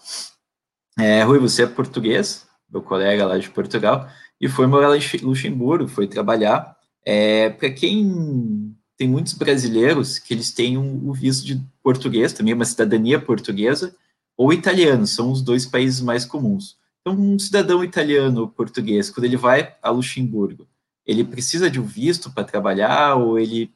É, 0.97 1.23
Rui, 1.23 1.39
você 1.39 1.63
é 1.63 1.67
português, 1.67 2.47
meu 2.69 2.81
colega 2.81 3.25
lá 3.25 3.37
de 3.37 3.49
Portugal, 3.49 4.09
e 4.39 4.47
foi 4.47 4.67
morar 4.67 4.95
em 4.95 5.17
Luxemburgo, 5.21 5.87
foi 5.87 6.07
trabalhar. 6.07 6.75
É, 7.05 7.49
Para 7.49 7.69
quem 7.69 8.75
tem 8.97 9.07
muitos 9.07 9.33
brasileiros 9.33 10.19
que 10.19 10.33
eles 10.33 10.51
têm 10.51 10.77
o 10.77 10.81
um, 10.81 11.11
visto 11.11 11.45
de 11.45 11.61
português, 11.83 12.33
também 12.33 12.53
uma 12.53 12.65
cidadania 12.65 13.19
portuguesa, 13.19 13.95
ou 14.37 14.51
italiano, 14.53 15.05
são 15.05 15.31
os 15.31 15.41
dois 15.41 15.65
países 15.65 16.01
mais 16.01 16.25
comuns. 16.25 16.77
Então, 17.07 17.21
um 17.21 17.37
cidadão 17.37 17.83
italiano 17.83 18.49
português, 18.49 19.11
quando 19.11 19.25
ele 19.25 19.37
vai 19.37 19.75
a 19.79 19.91
Luxemburgo, 19.91 20.67
ele 21.05 21.23
precisa 21.23 21.69
de 21.69 21.79
um 21.79 21.85
visto 21.85 22.33
para 22.33 22.43
trabalhar 22.43 23.13
ou 23.15 23.37
ele, 23.37 23.71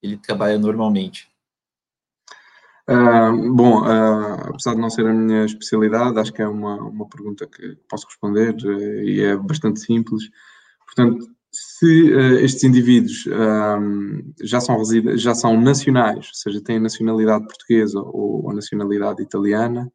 ele 0.00 0.16
trabalha 0.16 0.56
normalmente? 0.56 1.28
Uh, 2.88 3.52
bom, 3.52 3.82
uh, 3.82 4.50
apesar 4.50 4.74
de 4.74 4.80
não 4.80 4.88
ser 4.88 5.04
a 5.04 5.12
minha 5.12 5.44
especialidade, 5.44 6.16
acho 6.20 6.32
que 6.32 6.42
é 6.42 6.46
uma, 6.46 6.76
uma 6.76 7.08
pergunta 7.08 7.44
que 7.44 7.76
posso 7.88 8.06
responder 8.06 8.54
uh, 8.64 9.02
e 9.02 9.20
é 9.20 9.36
bastante 9.36 9.80
simples. 9.80 10.30
Portanto, 10.86 11.26
se 11.52 12.12
estes 12.42 12.62
indivíduos 12.62 13.24
já, 14.40 14.60
são 14.60 14.80
já 15.16 15.34
são 15.34 15.60
nacionais, 15.60 16.28
ou 16.28 16.34
seja, 16.34 16.62
têm 16.62 16.78
nacionalidade 16.78 17.44
portuguesa 17.44 17.98
ou, 17.98 18.46
ou 18.46 18.52
nacionalidade 18.52 19.20
italiana, 19.20 19.90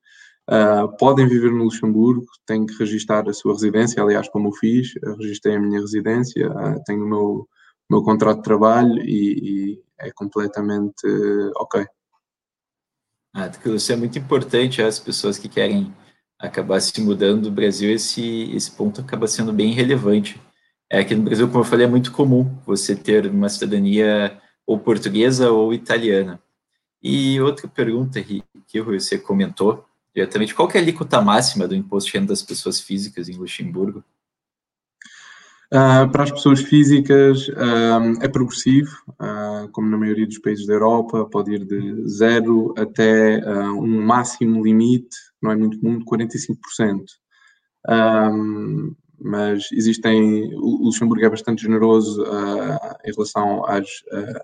podem 1.00 1.28
viver 1.28 1.52
no 1.52 1.64
Luxemburgo, 1.64 2.26
têm 2.46 2.66
que 2.66 2.78
registar 2.78 3.28
a 3.28 3.34
sua 3.34 3.54
residência, 3.54 4.02
aliás, 4.02 4.30
como 4.30 4.50
eu 4.50 4.54
fiz, 4.54 4.94
registrei 5.20 5.56
a 5.56 5.60
minha 5.60 5.82
residência, 5.82 6.50
tenho 6.86 7.04
o 7.04 7.10
meu, 7.10 7.50
meu 7.90 8.04
contrato 8.04 8.38
de 8.38 8.44
trabalho 8.44 9.02
e, 9.02 9.74
e 9.74 9.84
é 10.00 10.12
completamente 10.12 11.08
ok. 11.58 11.86
Ah, 13.34 13.52
isso 13.66 13.92
é 13.92 13.96
muito 13.96 14.18
importante, 14.18 14.82
as 14.82 15.00
pessoas 15.00 15.38
que 15.38 15.50
querem 15.50 15.94
acabar 16.40 16.80
se 16.80 17.02
mudando 17.02 17.44
do 17.44 17.52
Brasil, 17.52 17.92
esse, 17.92 18.52
esse 18.56 18.72
ponto 18.72 19.02
acaba 19.02 19.28
sendo 19.28 19.52
bem 19.52 19.74
relevante. 19.74 20.40
É, 20.90 21.00
aqui 21.00 21.16
no 21.16 21.24
Brasil, 21.24 21.48
como 21.48 21.60
eu 21.60 21.66
falei, 21.66 21.86
é 21.86 21.90
muito 21.90 22.12
comum 22.12 22.58
você 22.66 22.96
ter 22.96 23.26
uma 23.26 23.50
cidadania 23.50 24.40
ou 24.66 24.80
portuguesa 24.80 25.52
ou 25.52 25.74
italiana. 25.74 26.40
E 27.02 27.40
outra 27.42 27.68
pergunta 27.68 28.22
que 28.22 28.82
você 28.82 29.18
comentou 29.18 29.86
diretamente, 30.16 30.56
qual 30.56 30.70
é 30.74 30.78
a 30.78 30.82
alíquota 30.82 31.22
máxima 31.22 31.68
do 31.68 31.76
imposto 31.76 32.10
de 32.10 32.18
renda 32.18 32.30
das 32.30 32.42
pessoas 32.42 32.80
físicas 32.80 33.28
em 33.28 33.36
Luxemburgo? 33.36 34.04
Uh, 35.66 36.10
para 36.12 36.24
as 36.24 36.32
pessoas 36.32 36.62
físicas 36.62 37.50
uh, 37.50 38.22
é 38.22 38.28
progressivo, 38.30 38.96
uh, 39.20 39.68
como 39.72 39.90
na 39.90 39.98
maioria 39.98 40.26
dos 40.26 40.38
países 40.38 40.66
da 40.66 40.74
Europa, 40.74 41.26
pode 41.26 41.54
ir 41.54 41.66
de 41.66 42.08
zero 42.08 42.74
até 42.78 43.42
um 43.74 44.02
máximo 44.06 44.64
limite, 44.64 45.18
não 45.42 45.52
é 45.52 45.56
muito 45.56 45.80
comum, 45.80 46.00
de 46.00 46.06
45%. 46.06 47.04
Um, 47.90 48.96
mas 49.20 49.70
existem, 49.72 50.54
o 50.56 50.86
Luxemburgo 50.86 51.26
é 51.26 51.30
bastante 51.30 51.64
generoso 51.64 52.24
em 53.06 53.12
relação 53.14 53.66
às, 53.66 53.88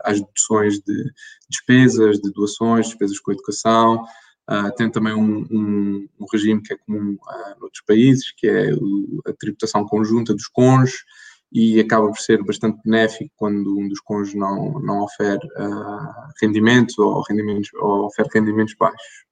às 0.03 0.21
deduções 0.21 0.79
de 0.79 1.11
despesas, 1.49 2.19
de 2.19 2.31
doações, 2.31 2.87
despesas 2.87 3.19
com 3.19 3.33
educação, 3.33 4.05
Uh, 4.51 4.69
tem 4.75 4.91
também 4.91 5.13
um, 5.13 5.47
um, 5.49 6.09
um, 6.19 6.25
regime 6.29 6.61
que 6.61 6.73
é 6.73 6.77
comum 6.77 7.13
uh, 7.13 7.59
noutros 7.61 7.81
países, 7.87 8.33
que 8.35 8.47
é 8.47 8.73
o, 8.73 9.21
a 9.25 9.31
tributação 9.31 9.85
conjunta 9.85 10.33
dos 10.33 10.47
cônjuges, 10.47 11.05
e 11.49 11.79
acaba 11.79 12.07
por 12.07 12.17
ser 12.17 12.43
bastante 12.43 12.81
benéfico 12.83 13.31
quando 13.37 13.79
um 13.79 13.87
dos 13.87 14.01
cônjuges 14.01 14.35
não, 14.35 14.73
não 14.81 15.03
ofere 15.03 15.39
uh, 15.57 16.33
rendimentos 16.41 16.97
ou, 16.99 17.21
rendimentos 17.21 17.73
ou 17.75 18.07
ofere 18.07 18.27
rendimentos 18.33 18.75
baixos. 18.77 19.25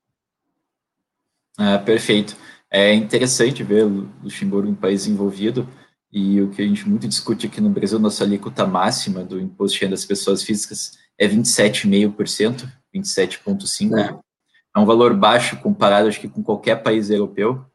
Ah, 1.58 1.79
perfeito. 1.79 2.38
É 2.71 2.93
interessante 2.93 3.62
ver 3.62 3.84
Luxemburgo 4.23 4.69
um 4.69 4.75
país 4.75 5.05
envolvido 5.05 5.67
e 6.10 6.41
o 6.41 6.49
que 6.49 6.62
a 6.62 6.65
gente 6.65 6.88
muito 6.88 7.08
discute 7.10 7.47
aqui 7.47 7.60
no 7.60 7.69
Brasil, 7.69 7.99
nossa 7.99 8.23
alíquota 8.23 8.65
máxima 8.65 9.21
do 9.23 9.38
imposto 9.38 9.75
de 9.75 9.84
renda 9.84 9.95
das 9.95 10.05
pessoas 10.05 10.43
físicas 10.43 10.97
é 11.17 11.27
27,5%, 11.27 12.71
27,5%. 12.95 13.97
É. 13.97 14.28
é 14.75 14.79
um 14.79 14.86
valor 14.86 15.15
baixo 15.15 15.58
comparado, 15.58 16.08
acho 16.08 16.19
que, 16.19 16.27
com 16.27 16.43
qualquer 16.43 16.84
país 16.84 17.10
europeu. 17.10 17.65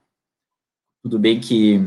Tudo 1.02 1.18
bem 1.18 1.40
que 1.40 1.80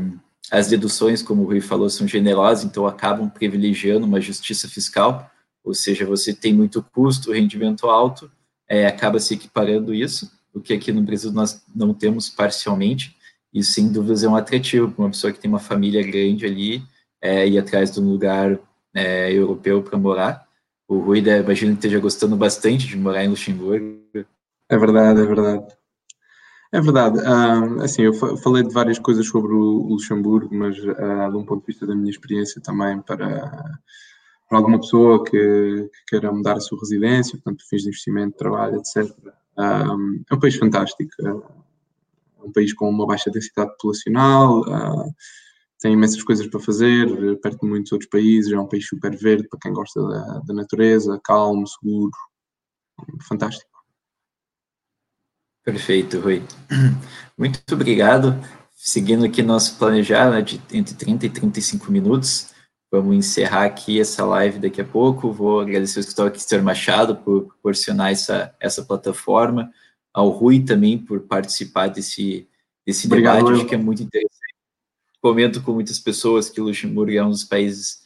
as 0.50 0.68
deduções, 0.68 1.22
como 1.22 1.42
o 1.42 1.46
Rui 1.46 1.60
falou, 1.60 1.90
são 1.90 2.06
generosas, 2.06 2.64
então 2.64 2.86
acabam 2.86 3.28
privilegiando 3.28 4.06
uma 4.06 4.20
justiça 4.20 4.68
fiscal, 4.68 5.30
ou 5.62 5.74
seja, 5.74 6.06
você 6.06 6.32
tem 6.32 6.54
muito 6.54 6.82
custo, 6.82 7.32
rendimento 7.32 7.86
alto, 7.88 8.30
é, 8.68 8.86
acaba 8.86 9.18
se 9.18 9.34
equiparando 9.34 9.94
isso, 9.94 10.30
o 10.54 10.60
que 10.60 10.72
aqui 10.72 10.92
no 10.92 11.02
Brasil 11.02 11.30
nós 11.32 11.62
não 11.74 11.92
temos 11.92 12.28
parcialmente, 12.30 13.16
e 13.52 13.62
sem 13.62 13.90
dúvidas 13.90 14.22
é 14.24 14.28
um 14.28 14.36
atrativo 14.36 14.90
para 14.90 15.04
uma 15.04 15.10
pessoa 15.10 15.32
que 15.32 15.40
tem 15.40 15.48
uma 15.48 15.58
família 15.58 16.02
grande 16.02 16.46
ali, 16.46 16.82
é, 17.20 17.46
ir 17.48 17.58
atrás 17.58 17.90
de 17.90 18.00
um 18.00 18.10
lugar 18.10 18.58
é, 18.94 19.32
europeu 19.32 19.82
para 19.82 19.98
morar. 19.98 20.46
O 20.86 20.98
Rui, 20.98 21.18
imagino 21.18 21.72
que 21.72 21.78
esteja 21.78 21.98
gostando 21.98 22.36
bastante 22.36 22.86
de 22.86 22.96
morar 22.96 23.24
em 23.24 23.28
Luxemburgo. 23.28 23.98
É 24.68 24.76
verdade, 24.76 25.20
é 25.20 25.24
verdade. 25.24 25.78
É 26.70 26.80
verdade. 26.80 27.18
Uh, 27.18 27.82
assim, 27.82 28.02
eu 28.02 28.12
falei 28.12 28.62
de 28.62 28.72
várias 28.72 28.98
coisas 28.98 29.26
sobre 29.26 29.52
o 29.54 29.88
Luxemburgo, 29.88 30.54
mas 30.54 30.76
uh, 30.78 31.30
de 31.30 31.36
um 31.36 31.44
ponto 31.44 31.60
de 31.60 31.66
vista 31.68 31.86
da 31.86 31.94
minha 31.94 32.10
experiência 32.10 32.60
também 32.60 33.00
para, 33.00 33.78
para 34.48 34.58
alguma 34.58 34.78
pessoa 34.78 35.24
que, 35.24 35.30
que, 35.30 36.04
queira 36.08 36.30
mudar 36.30 36.58
a 36.58 36.60
sua 36.60 36.78
residência, 36.78 37.38
portanto, 37.38 37.64
fins 37.68 37.82
de 37.82 37.88
investimento, 37.88 38.36
trabalho, 38.36 38.76
etc. 38.76 39.10
Uh, 39.56 40.22
é 40.30 40.34
um 40.34 40.38
país 40.38 40.56
fantástico. 40.56 41.10
É 41.22 41.32
um 42.44 42.52
país 42.52 42.74
com 42.74 42.88
uma 42.90 43.06
baixa 43.06 43.30
densidade 43.30 43.70
populacional, 43.72 44.62
tem 45.80 45.92
imensas 45.92 46.22
coisas 46.22 46.46
para 46.46 46.60
fazer, 46.60 47.08
perto 47.40 47.60
de 47.60 47.68
muitos 47.68 47.92
outros 47.92 48.10
países. 48.10 48.52
É 48.52 48.58
um 48.58 48.66
país 48.66 48.86
super 48.86 49.16
verde 49.16 49.48
para 49.48 49.58
quem 49.60 49.72
gosta 49.72 50.02
da, 50.02 50.40
da 50.40 50.54
natureza, 50.54 51.20
calmo, 51.22 51.66
seguro. 51.66 52.10
Fantástico. 53.28 53.77
Perfeito, 55.68 56.18
Rui. 56.18 56.42
Muito 57.36 57.60
obrigado. 57.72 58.42
Seguindo 58.74 59.26
aqui 59.26 59.42
nosso 59.42 59.76
planejar 59.76 60.30
né, 60.30 60.40
de 60.40 60.58
entre 60.72 60.94
30 60.94 61.26
e 61.26 61.28
35 61.28 61.92
minutos, 61.92 62.54
vamos 62.90 63.14
encerrar 63.14 63.66
aqui 63.66 64.00
essa 64.00 64.24
live 64.24 64.60
daqui 64.60 64.80
a 64.80 64.84
pouco. 64.84 65.30
Vou 65.30 65.60
agradecer 65.60 65.98
ao 65.98 66.00
escritório 66.00 66.32
Cristiano 66.32 66.64
Machado 66.64 67.16
por 67.16 67.48
proporcionar 67.48 68.10
essa, 68.12 68.54
essa 68.58 68.82
plataforma, 68.82 69.70
ao 70.10 70.30
Rui 70.30 70.64
também 70.64 70.96
por 70.96 71.20
participar 71.20 71.88
desse, 71.88 72.48
desse 72.86 73.06
obrigado, 73.06 73.44
debate, 73.44 73.56
acho 73.56 73.66
que 73.66 73.74
é 73.74 73.78
muito 73.78 74.02
interessante. 74.02 74.54
Comento 75.20 75.60
com 75.60 75.72
muitas 75.72 75.98
pessoas 75.98 76.48
que 76.48 76.62
Luxemburgo 76.62 77.12
é 77.12 77.22
um 77.22 77.28
dos 77.28 77.44
países 77.44 78.00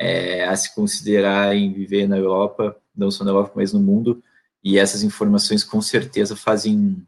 é, 0.00 0.46
a 0.46 0.56
se 0.56 0.74
considerar 0.74 1.54
em 1.54 1.70
viver 1.70 2.08
na 2.08 2.16
Europa, 2.16 2.74
não 2.96 3.10
só 3.10 3.24
na 3.24 3.30
Europa, 3.30 3.52
mas 3.56 3.74
no 3.74 3.80
mundo, 3.80 4.22
e 4.64 4.78
essas 4.78 5.02
informações 5.02 5.62
com 5.62 5.80
certeza 5.82 6.34
fazem, 6.34 7.06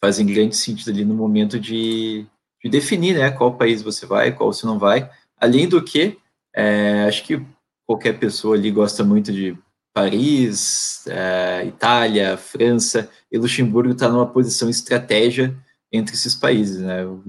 fazem 0.00 0.24
grande 0.24 0.56
sentido 0.56 0.90
ali 0.90 1.04
no 1.04 1.14
momento 1.14 1.58
de, 1.58 2.24
de 2.62 2.70
definir 2.70 3.16
né, 3.16 3.30
qual 3.32 3.56
país 3.56 3.82
você 3.82 4.06
vai, 4.06 4.30
qual 4.30 4.52
você 4.52 4.64
não 4.64 4.78
vai. 4.78 5.10
Além 5.36 5.68
do 5.68 5.82
que, 5.82 6.16
é, 6.54 7.04
acho 7.08 7.24
que 7.24 7.44
qualquer 7.84 8.20
pessoa 8.20 8.54
ali 8.54 8.70
gosta 8.70 9.02
muito 9.02 9.32
de 9.32 9.58
Paris, 9.92 11.04
é, 11.08 11.66
Itália, 11.66 12.36
França, 12.36 13.10
e 13.30 13.36
Luxemburgo 13.36 13.92
está 13.92 14.08
numa 14.08 14.26
posição 14.26 14.70
estratégia 14.70 15.54
entre 15.90 16.14
esses 16.14 16.34
países, 16.34 16.80
né? 16.80 17.04
O 17.04 17.22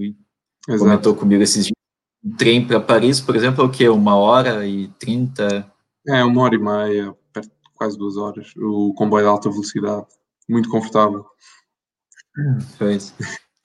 comentou 0.77 1.15
comigo 1.15 1.41
esses 1.41 1.65
dias. 1.65 1.73
Um 2.23 2.35
trem 2.37 2.65
para 2.65 2.79
Paris, 2.79 3.19
por 3.19 3.35
exemplo, 3.35 3.63
é 3.63 3.67
o 3.67 3.69
quê? 3.69 3.89
Uma 3.89 4.15
hora 4.15 4.65
e 4.65 4.87
trinta? 4.99 5.69
É, 6.07 6.23
uma 6.23 6.41
hora 6.43 6.55
e 6.55 6.57
meia 6.57 7.13
quase 7.83 7.97
duas 7.97 8.15
horas. 8.15 8.53
O 8.55 8.93
comboio 8.93 9.25
de 9.25 9.29
alta 9.29 9.49
velocidade, 9.49 10.07
muito 10.49 10.69
confortável. 10.69 11.25
Pois. 12.77 13.13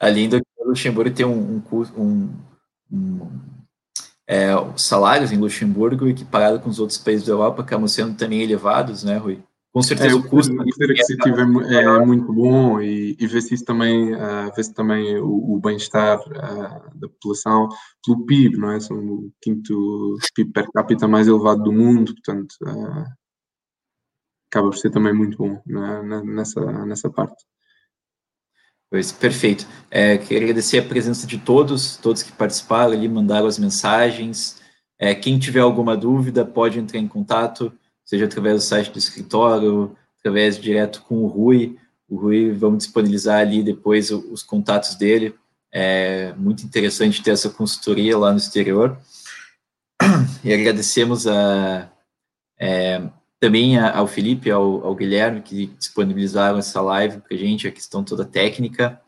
Além 0.00 0.28
do 0.28 0.42
Luxemburgo 0.64 1.14
tem 1.14 1.24
um, 1.24 1.62
um, 1.70 1.82
um, 1.96 2.30
um 2.92 3.30
é, 4.28 4.48
salários 4.76 5.32
em 5.32 5.38
Luxemburgo 5.38 6.06
equiparado 6.06 6.60
com 6.60 6.68
os 6.68 6.78
outros 6.78 6.98
países 6.98 7.26
da 7.26 7.32
Europa 7.32 7.62
acabam 7.62 7.88
sendo 7.88 8.16
também 8.16 8.42
elevados, 8.42 9.04
né, 9.04 9.16
Rui? 9.16 9.42
Com 9.72 9.82
certeza 9.82 10.16
é, 10.16 10.18
o 10.18 10.28
custo. 10.28 10.52
O 10.52 10.56
poder 10.64 10.92
aquisitivo 10.92 11.62
é, 11.62 11.74
é, 11.76 11.84
é, 11.84 12.04
muito 12.04 12.32
bom 12.32 12.80
e, 12.80 13.16
e 13.18 13.26
vê-se 13.26 13.54
isso 13.54 13.64
também, 13.64 14.14
uh, 14.14 14.52
vê-se 14.56 14.74
também 14.74 15.18
o, 15.18 15.54
o 15.54 15.60
bem-estar 15.60 16.18
uh, 16.20 16.98
da 16.98 17.08
população 17.08 17.68
pelo 18.04 18.24
PIB, 18.26 18.56
não 18.56 18.72
é? 18.72 18.80
São 18.80 18.96
o 18.98 19.32
quinto 19.40 20.16
PIB 20.34 20.52
per 20.52 20.70
capita 20.72 21.06
mais 21.06 21.28
elevado 21.28 21.62
do 21.62 21.72
mundo, 21.72 22.12
portanto, 22.12 22.54
uh, 22.62 23.04
acaba 24.50 24.70
por 24.70 24.76
ser 24.76 24.90
também 24.90 25.12
muito 25.12 25.36
bom 25.38 25.60
na, 25.66 26.02
na, 26.02 26.24
nessa, 26.24 26.60
nessa 26.84 27.10
parte. 27.10 27.44
Pois, 28.90 29.12
perfeito. 29.12 29.66
É, 29.90 30.16
queria 30.16 30.44
agradecer 30.44 30.78
a 30.78 30.82
presença 30.82 31.26
de 31.26 31.38
todos, 31.38 31.98
todos 31.98 32.22
que 32.22 32.32
participaram 32.32 32.92
ali, 32.92 33.06
mandaram 33.06 33.46
as 33.46 33.58
mensagens. 33.58 34.62
É, 34.98 35.14
quem 35.14 35.38
tiver 35.38 35.60
alguma 35.60 35.94
dúvida 35.96 36.44
pode 36.44 36.78
entrar 36.78 36.98
em 36.98 37.06
contato, 37.06 37.70
seja 38.04 38.24
através 38.24 38.56
do 38.56 38.62
site 38.62 38.90
do 38.90 38.98
escritório, 38.98 39.94
através 40.18 40.58
direto 40.58 41.02
com 41.02 41.22
o 41.22 41.26
Rui. 41.26 41.76
O 42.08 42.16
Rui, 42.16 42.50
vamos 42.52 42.84
disponibilizar 42.84 43.40
ali 43.40 43.62
depois 43.62 44.10
os 44.10 44.42
contatos 44.42 44.94
dele. 44.94 45.34
É 45.70 46.32
muito 46.32 46.64
interessante 46.64 47.22
ter 47.22 47.32
essa 47.32 47.50
consultoria 47.50 48.16
lá 48.16 48.32
no 48.32 48.38
exterior. 48.38 48.98
E 50.42 50.52
agradecemos 50.52 51.26
a, 51.26 51.90
é, 52.58 53.02
também 53.40 53.78
ao 53.78 54.06
Felipe, 54.06 54.50
ao, 54.50 54.84
ao 54.84 54.94
Guilherme, 54.94 55.40
que 55.40 55.66
disponibilizaram 55.78 56.58
essa 56.58 56.80
live 56.80 57.20
para 57.20 57.36
a 57.36 57.38
gente, 57.38 57.68
a 57.68 57.72
questão 57.72 58.02
toda 58.02 58.24
técnica. 58.24 59.00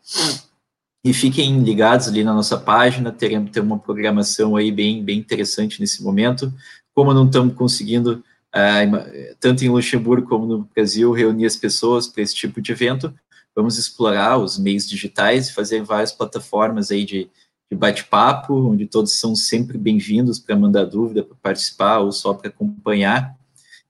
E 1.03 1.13
fiquem 1.13 1.59
ligados 1.63 2.07
ali 2.07 2.23
na 2.23 2.33
nossa 2.33 2.57
página, 2.57 3.11
teremos 3.11 3.51
ter 3.51 3.59
uma 3.59 3.79
programação 3.79 4.55
aí 4.55 4.71
bem, 4.71 5.03
bem 5.03 5.17
interessante 5.17 5.79
nesse 5.79 6.03
momento. 6.03 6.53
Como 6.93 7.13
não 7.13 7.25
estamos 7.25 7.55
conseguindo, 7.55 8.23
uh, 8.55 9.35
tanto 9.39 9.65
em 9.65 9.69
Luxemburgo 9.69 10.27
como 10.27 10.45
no 10.45 10.69
Brasil, 10.73 11.11
reunir 11.11 11.47
as 11.47 11.55
pessoas 11.55 12.07
para 12.07 12.21
esse 12.21 12.35
tipo 12.35 12.61
de 12.61 12.71
evento, 12.71 13.13
vamos 13.55 13.77
explorar 13.77 14.37
os 14.37 14.57
meios 14.59 14.87
digitais 14.87 15.49
e 15.49 15.53
fazer 15.53 15.83
várias 15.83 16.11
plataformas 16.11 16.91
aí 16.91 17.03
de, 17.03 17.29
de 17.69 17.77
bate-papo, 17.77 18.53
onde 18.53 18.85
todos 18.85 19.19
são 19.19 19.35
sempre 19.35 19.77
bem-vindos 19.77 20.39
para 20.39 20.55
mandar 20.55 20.85
dúvida, 20.85 21.23
para 21.23 21.35
participar 21.41 21.99
ou 21.99 22.11
só 22.11 22.33
para 22.33 22.49
acompanhar. 22.49 23.35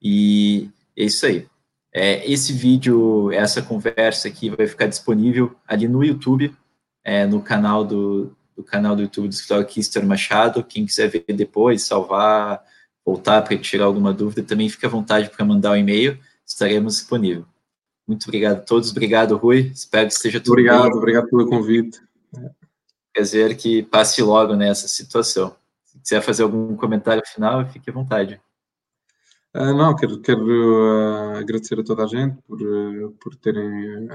E 0.01 0.69
é 0.97 1.03
isso 1.03 1.25
aí. 1.25 1.47
É, 1.93 2.29
esse 2.29 2.53
vídeo, 2.53 3.31
essa 3.31 3.61
conversa 3.61 4.27
aqui 4.27 4.49
vai 4.49 4.65
ficar 4.65 4.87
disponível 4.87 5.53
ali 5.67 5.87
no 5.87 6.03
YouTube, 6.03 6.55
é, 7.03 7.25
no 7.25 7.41
canal 7.41 7.83
do, 7.83 8.35
do 8.55 8.63
canal 8.63 8.95
do 8.95 9.01
YouTube 9.01 9.27
do 9.27 9.33
escritório 9.33 9.65
Kister 9.65 10.05
Machado. 10.05 10.63
Quem 10.63 10.85
quiser 10.85 11.09
ver 11.09 11.25
depois, 11.27 11.83
salvar, 11.83 12.63
voltar 13.05 13.41
para 13.41 13.57
tirar 13.57 13.85
alguma 13.85 14.13
dúvida, 14.13 14.43
também 14.43 14.69
fique 14.69 14.85
à 14.85 14.89
vontade 14.89 15.29
para 15.29 15.45
mandar 15.45 15.71
o 15.71 15.73
um 15.73 15.77
e-mail, 15.77 16.17
estaremos 16.45 16.95
disponíveis. 16.95 17.45
Muito 18.07 18.23
obrigado 18.23 18.57
a 18.57 18.61
todos, 18.61 18.91
obrigado, 18.91 19.37
Rui. 19.37 19.71
Espero 19.73 20.07
que 20.07 20.13
esteja 20.13 20.39
tudo 20.39 20.53
obrigado, 20.53 20.83
bem. 20.83 20.97
Obrigado 20.97 21.29
pelo 21.29 21.47
convite. 21.47 22.01
Prazer 23.13 23.55
que 23.57 23.83
passe 23.83 24.21
logo 24.21 24.55
nessa 24.55 24.87
situação. 24.87 25.55
Se 25.85 25.99
quiser 25.99 26.21
fazer 26.21 26.43
algum 26.43 26.75
comentário 26.75 27.21
final, 27.25 27.65
fique 27.69 27.89
à 27.89 27.93
vontade. 27.93 28.39
Uh, 29.53 29.73
não, 29.73 29.93
quero, 29.93 30.21
quero 30.21 30.45
uh, 30.45 31.37
agradecer 31.37 31.77
a 31.77 31.83
toda 31.83 32.05
a 32.05 32.07
gente 32.07 32.37
por, 32.47 32.61
uh, 32.61 33.11
por 33.19 33.35
terem 33.35 34.07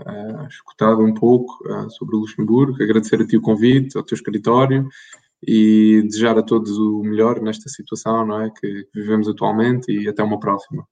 escutado 0.49 1.03
um 1.03 1.13
pouco 1.13 1.59
sobre 1.91 2.17
o 2.17 2.21
Luxemburgo, 2.21 2.83
agradecer 2.83 3.21
a 3.21 3.27
ti 3.27 3.37
o 3.37 3.43
convite, 3.43 3.99
ao 3.99 4.03
teu 4.03 4.15
escritório 4.15 4.89
e 5.47 6.03
desejar 6.07 6.39
a 6.39 6.43
todos 6.43 6.79
o 6.79 7.03
melhor 7.03 7.41
nesta 7.43 7.69
situação 7.69 8.25
não 8.27 8.41
é, 8.41 8.51
que 8.51 8.89
vivemos 8.95 9.29
atualmente 9.29 9.93
e 9.93 10.09
até 10.09 10.23
uma 10.23 10.41
próxima. 10.41 10.87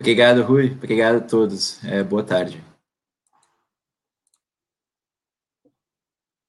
Obrigado, 0.00 0.42
Rui. 0.42 0.72
Obrigado 0.72 1.16
a 1.16 1.20
todos. 1.20 1.82
É, 1.84 2.02
boa 2.02 2.24
tarde. 2.24 2.73